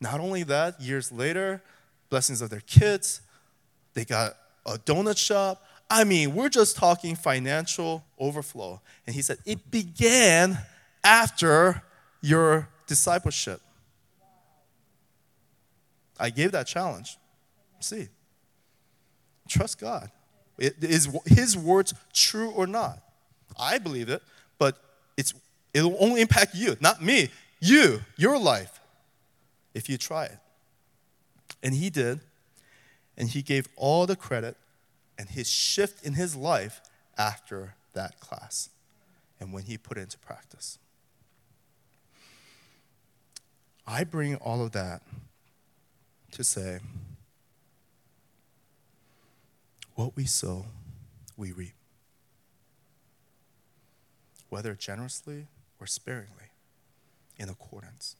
Not 0.00 0.20
only 0.20 0.42
that, 0.44 0.80
years 0.80 1.10
later, 1.10 1.62
blessings 2.10 2.42
of 2.42 2.50
their 2.50 2.60
kids, 2.60 3.22
they 3.94 4.04
got 4.04 4.36
a 4.66 4.78
donut 4.78 5.16
shop. 5.16 5.64
I 5.88 6.04
mean, 6.04 6.34
we're 6.34 6.48
just 6.48 6.76
talking 6.76 7.14
financial 7.14 8.04
overflow. 8.18 8.80
And 9.06 9.14
he 9.14 9.22
said, 9.22 9.38
it 9.46 9.70
began 9.70 10.58
after 11.04 11.82
your 12.20 12.68
discipleship. 12.86 13.60
I 16.18 16.30
gave 16.30 16.52
that 16.52 16.66
challenge. 16.66 17.16
See, 17.80 18.08
trust 19.48 19.78
God. 19.78 20.10
Is 20.58 21.08
His 21.26 21.56
words 21.56 21.94
true 22.12 22.50
or 22.50 22.66
not? 22.66 22.98
I 23.58 23.78
believe 23.78 24.08
it, 24.08 24.22
but 24.58 24.78
it's, 25.16 25.34
it'll 25.74 25.96
only 26.00 26.20
impact 26.20 26.54
you, 26.54 26.76
not 26.80 27.02
me. 27.02 27.28
You, 27.60 28.00
your 28.16 28.38
life, 28.38 28.80
if 29.74 29.88
you 29.88 29.98
try 29.98 30.24
it. 30.24 30.38
And 31.62 31.74
he 31.74 31.90
did, 31.90 32.20
and 33.16 33.30
he 33.30 33.42
gave 33.42 33.68
all 33.76 34.06
the 34.06 34.16
credit 34.16 34.56
and 35.18 35.28
his 35.28 35.48
shift 35.48 36.04
in 36.04 36.14
his 36.14 36.36
life 36.36 36.80
after 37.16 37.74
that 37.94 38.20
class 38.20 38.68
and 39.40 39.52
when 39.52 39.64
he 39.64 39.78
put 39.78 39.96
it 39.96 40.02
into 40.02 40.18
practice. 40.18 40.78
I 43.86 44.04
bring 44.04 44.36
all 44.36 44.62
of 44.62 44.72
that 44.72 45.02
to 46.32 46.42
say 46.42 46.80
what 49.94 50.16
we 50.16 50.24
sow, 50.24 50.66
we 51.36 51.52
reap. 51.52 51.72
Whether 54.48 54.74
generously 54.74 55.46
or 55.80 55.86
sparingly, 55.86 56.50
in 57.38 57.48
accordance. 57.48 58.16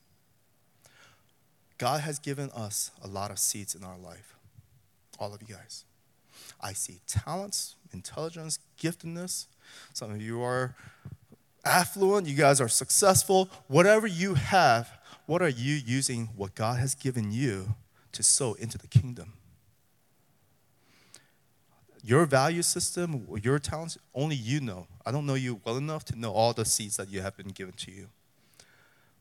God 1.78 2.00
has 2.00 2.18
given 2.18 2.50
us 2.50 2.90
a 3.02 3.06
lot 3.06 3.30
of 3.30 3.38
seeds 3.38 3.74
in 3.74 3.84
our 3.84 3.98
life, 3.98 4.35
all 5.18 5.34
of 5.34 5.42
you 5.42 5.54
guys. 5.54 5.84
I 6.60 6.72
see 6.72 7.00
talents, 7.06 7.76
intelligence, 7.92 8.58
giftedness. 8.80 9.46
Some 9.92 10.10
of 10.12 10.22
you 10.22 10.42
are 10.42 10.74
affluent, 11.64 12.26
you 12.26 12.36
guys 12.36 12.60
are 12.60 12.68
successful. 12.68 13.48
Whatever 13.66 14.06
you 14.06 14.34
have, 14.34 14.90
what 15.26 15.42
are 15.42 15.48
you 15.48 15.74
using 15.74 16.30
what 16.36 16.54
God 16.54 16.78
has 16.78 16.94
given 16.94 17.32
you 17.32 17.74
to 18.12 18.22
sow 18.22 18.54
into 18.54 18.78
the 18.78 18.86
kingdom? 18.86 19.32
Your 22.02 22.24
value 22.24 22.62
system, 22.62 23.26
your 23.42 23.58
talents, 23.58 23.98
only 24.14 24.36
you 24.36 24.60
know. 24.60 24.86
I 25.04 25.10
don't 25.10 25.26
know 25.26 25.34
you 25.34 25.60
well 25.64 25.76
enough 25.76 26.04
to 26.06 26.18
know 26.18 26.32
all 26.32 26.52
the 26.52 26.64
seeds 26.64 26.96
that 26.98 27.08
you 27.08 27.20
have 27.20 27.36
been 27.36 27.48
given 27.48 27.74
to 27.78 27.90
you. 27.90 28.06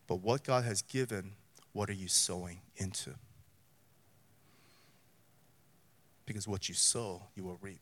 But 0.08 0.18
what 0.18 0.44
God 0.44 0.66
has 0.66 0.84
given, 0.84 1.32
what 1.74 1.90
are 1.90 1.94
you 1.94 2.08
sowing 2.08 2.62
into? 2.78 3.16
Because 6.26 6.48
what 6.48 6.68
you 6.68 6.76
sow, 6.76 7.24
you 7.36 7.44
will 7.44 7.58
reap. 7.62 7.80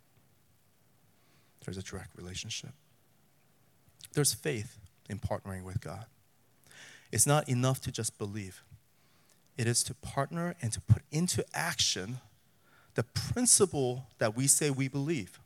There's 1.63 1.77
a 1.77 1.83
direct 1.83 2.17
relationship. 2.17 2.71
There's 4.13 4.33
faith 4.33 4.79
in 5.09 5.19
partnering 5.19 5.63
with 5.63 5.81
God. 5.81 6.05
It's 7.11 7.25
not 7.25 7.47
enough 7.47 7.79
to 7.81 7.91
just 7.91 8.17
believe, 8.17 8.63
it 9.57 9.67
is 9.67 9.83
to 9.83 9.93
partner 9.93 10.55
and 10.61 10.71
to 10.73 10.81
put 10.81 11.03
into 11.11 11.45
action 11.53 12.17
the 12.95 13.03
principle 13.03 14.07
that 14.17 14.35
we 14.35 14.47
say 14.47 14.69
we 14.69 14.87
believe. 14.87 15.39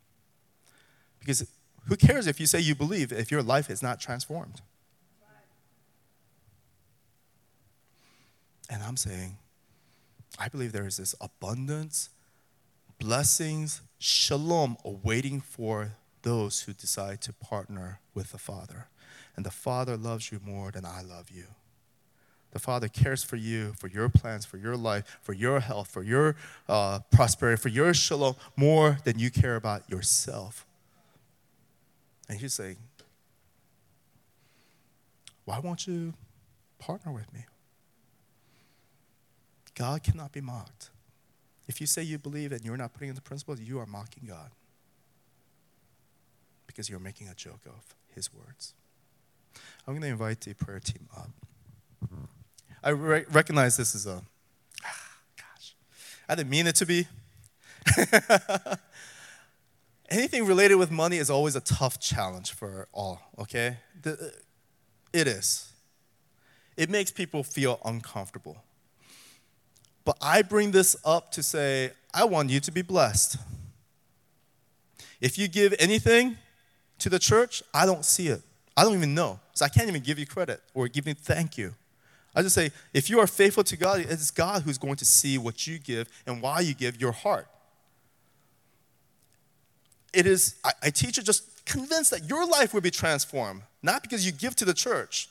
Because 1.19 1.47
who 1.87 1.95
cares 1.95 2.27
if 2.27 2.39
you 2.39 2.45
say 2.45 2.59
you 2.59 2.75
believe 2.75 3.11
if 3.11 3.31
your 3.31 3.43
life 3.43 3.69
is 3.69 3.83
not 3.83 3.99
transformed? 3.99 4.61
And 8.69 8.83
I'm 8.83 8.97
saying, 8.97 9.37
I 10.37 10.49
believe 10.49 10.71
there 10.71 10.87
is 10.87 10.97
this 10.97 11.15
abundance, 11.21 12.09
blessings, 12.99 13.81
shalom 13.99 14.77
awaiting 14.83 15.41
for 15.41 15.93
those 16.21 16.61
who 16.61 16.73
decide 16.73 17.21
to 17.21 17.33
partner 17.33 17.99
with 18.13 18.31
the 18.31 18.37
Father 18.37 18.87
and 19.37 19.45
the 19.45 19.51
Father 19.51 19.95
loves 19.95 20.31
you 20.31 20.41
more 20.43 20.71
than 20.71 20.83
I 20.83 21.01
love 21.01 21.29
you. 21.29 21.45
The 22.51 22.59
Father 22.59 22.87
cares 22.87 23.23
for 23.23 23.35
you, 23.35 23.73
for 23.77 23.87
your 23.87 24.09
plans, 24.09 24.45
for 24.45 24.57
your 24.57 24.75
life, 24.75 25.19
for 25.21 25.33
your 25.33 25.59
health, 25.59 25.89
for 25.89 26.01
your 26.01 26.35
uh, 26.67 26.99
prosperity, 27.11 27.61
for 27.61 27.69
your 27.69 27.93
shalom 27.93 28.35
more 28.55 28.97
than 29.03 29.19
you 29.19 29.29
care 29.29 29.55
about 29.55 29.87
yourself. 29.89 30.65
And 32.27 32.39
He's 32.39 32.53
saying, 32.53 32.77
Why 35.45 35.59
won't 35.59 35.85
you 35.85 36.13
partner 36.79 37.11
with 37.11 37.31
me? 37.31 37.45
God 39.75 40.01
cannot 40.01 40.31
be 40.31 40.41
mocked. 40.41 40.89
If 41.67 41.81
you 41.81 41.87
say 41.87 42.01
you 42.01 42.17
believe 42.17 42.51
and 42.51 42.63
you're 42.63 42.77
not 42.77 42.93
putting 42.93 43.09
into 43.09 43.21
principles, 43.21 43.59
you 43.59 43.79
are 43.79 43.85
mocking 43.85 44.23
God 44.27 44.51
because 46.65 46.89
you're 46.89 46.99
making 46.99 47.27
a 47.27 47.33
joke 47.33 47.61
of 47.65 47.95
His 48.13 48.33
words. 48.33 48.73
I'm 49.85 49.93
going 49.93 50.01
to 50.01 50.07
invite 50.07 50.41
the 50.41 50.53
prayer 50.53 50.79
team 50.79 51.07
up. 51.15 51.29
I 52.83 52.89
re- 52.89 53.25
recognize 53.31 53.75
this 53.75 53.95
is 53.95 54.05
a, 54.05 54.21
ah, 54.85 55.17
gosh, 55.35 55.75
I 56.29 56.35
didn't 56.35 56.49
mean 56.49 56.67
it 56.67 56.75
to 56.75 56.85
be. 56.85 57.07
Anything 60.09 60.45
related 60.45 60.75
with 60.75 60.91
money 60.91 61.17
is 61.17 61.29
always 61.29 61.55
a 61.55 61.59
tough 61.59 61.99
challenge 61.99 62.51
for 62.53 62.87
all, 62.93 63.19
okay? 63.39 63.77
The, 64.01 64.33
it 65.11 65.27
is. 65.27 65.73
It 66.77 66.89
makes 66.89 67.11
people 67.11 67.43
feel 67.43 67.79
uncomfortable. 67.83 68.63
But 70.07 70.19
I 70.21 70.41
bring 70.41 70.71
this 70.71 70.95
up 71.03 71.33
to 71.33 71.43
say, 71.43 71.91
I 72.13 72.23
want 72.23 72.49
you 72.49 72.61
to 72.61 72.71
be 72.71 72.81
blessed. 72.81 73.35
If 75.19 75.37
you 75.37 75.49
give 75.49 75.75
anything 75.79 76.37
to 76.99 77.09
the 77.09 77.19
church, 77.19 77.61
I 77.73 77.85
don't 77.85 78.05
see 78.05 78.29
it. 78.29 78.41
I 78.77 78.85
don't 78.85 78.93
even 78.93 79.13
know. 79.13 79.37
So 79.51 79.65
I 79.65 79.67
can't 79.67 79.89
even 79.89 80.01
give 80.01 80.17
you 80.17 80.25
credit 80.25 80.61
or 80.73 80.87
give 80.87 81.07
you 81.07 81.13
thank 81.13 81.57
you. 81.57 81.73
I 82.33 82.41
just 82.41 82.55
say, 82.55 82.71
if 82.93 83.09
you 83.09 83.19
are 83.19 83.27
faithful 83.27 83.65
to 83.65 83.75
God, 83.75 83.99
it's 83.99 84.31
God 84.31 84.61
who's 84.61 84.77
going 84.77 84.95
to 84.95 85.03
see 85.03 85.37
what 85.37 85.67
you 85.67 85.77
give 85.77 86.07
and 86.25 86.41
why 86.41 86.61
you 86.61 86.73
give 86.73 87.01
your 87.01 87.11
heart. 87.11 87.49
It 90.13 90.25
is, 90.25 90.55
I, 90.63 90.71
I 90.83 90.89
teach 90.89 91.17
you 91.17 91.23
just 91.23 91.65
convinced 91.65 92.11
that 92.11 92.29
your 92.29 92.47
life 92.47 92.73
will 92.73 92.79
be 92.79 92.91
transformed, 92.91 93.63
not 93.83 94.03
because 94.03 94.25
you 94.25 94.31
give 94.31 94.55
to 94.55 94.63
the 94.63 94.73
church. 94.73 95.27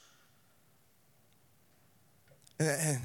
And, 2.61 2.69
and, 2.69 3.03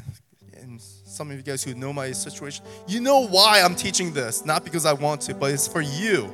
and 0.62 0.80
some 0.80 1.32
of 1.32 1.38
you 1.38 1.44
guys 1.44 1.64
who 1.64 1.74
know 1.74 1.92
my 1.92 2.12
situation, 2.12 2.64
you 2.88 3.02
know 3.02 3.28
why 3.28 3.62
I'm 3.62 3.76
teaching 3.76 4.14
this, 4.14 4.46
not 4.46 4.64
because 4.64 4.86
I 4.86 4.94
want 4.94 5.22
to, 5.22 5.34
but 5.34 5.52
it's 5.52 5.68
for 5.68 5.82
you. 5.82 6.34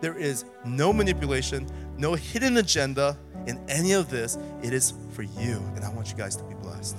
There 0.00 0.16
is 0.16 0.44
no 0.64 0.92
manipulation, 0.92 1.68
no 1.96 2.14
hidden 2.14 2.56
agenda 2.56 3.16
in 3.46 3.60
any 3.68 3.92
of 3.92 4.10
this. 4.10 4.38
It 4.62 4.72
is 4.72 4.94
for 5.12 5.22
you, 5.22 5.62
and 5.76 5.84
I 5.84 5.90
want 5.90 6.10
you 6.10 6.16
guys 6.16 6.34
to 6.36 6.44
be 6.44 6.54
blessed. 6.54 6.96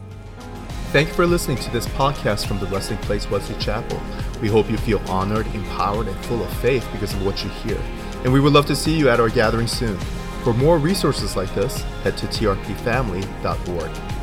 Thank 0.91 1.09
you 1.09 1.13
for 1.15 1.25
listening 1.25 1.57
to 1.57 1.71
this 1.71 1.87
podcast 1.87 2.45
from 2.45 2.59
the 2.59 2.67
Resting 2.67 2.97
Place 2.99 3.29
Wesley 3.29 3.55
Chapel. 3.59 3.99
We 4.41 4.47
hope 4.47 4.69
you 4.69 4.77
feel 4.77 4.99
honored, 5.09 5.47
empowered, 5.47 6.07
and 6.07 6.25
full 6.25 6.43
of 6.43 6.53
faith 6.57 6.87
because 6.91 7.13
of 7.13 7.25
what 7.25 7.43
you 7.43 7.49
hear. 7.49 7.79
And 8.23 8.31
we 8.31 8.39
would 8.39 8.53
love 8.53 8.67
to 8.67 8.75
see 8.75 8.95
you 8.95 9.09
at 9.09 9.19
our 9.19 9.29
gathering 9.29 9.67
soon. 9.67 9.97
For 10.43 10.53
more 10.53 10.77
resources 10.77 11.35
like 11.35 11.53
this, 11.55 11.81
head 12.03 12.17
to 12.17 12.27
trpfamily.org. 12.27 14.22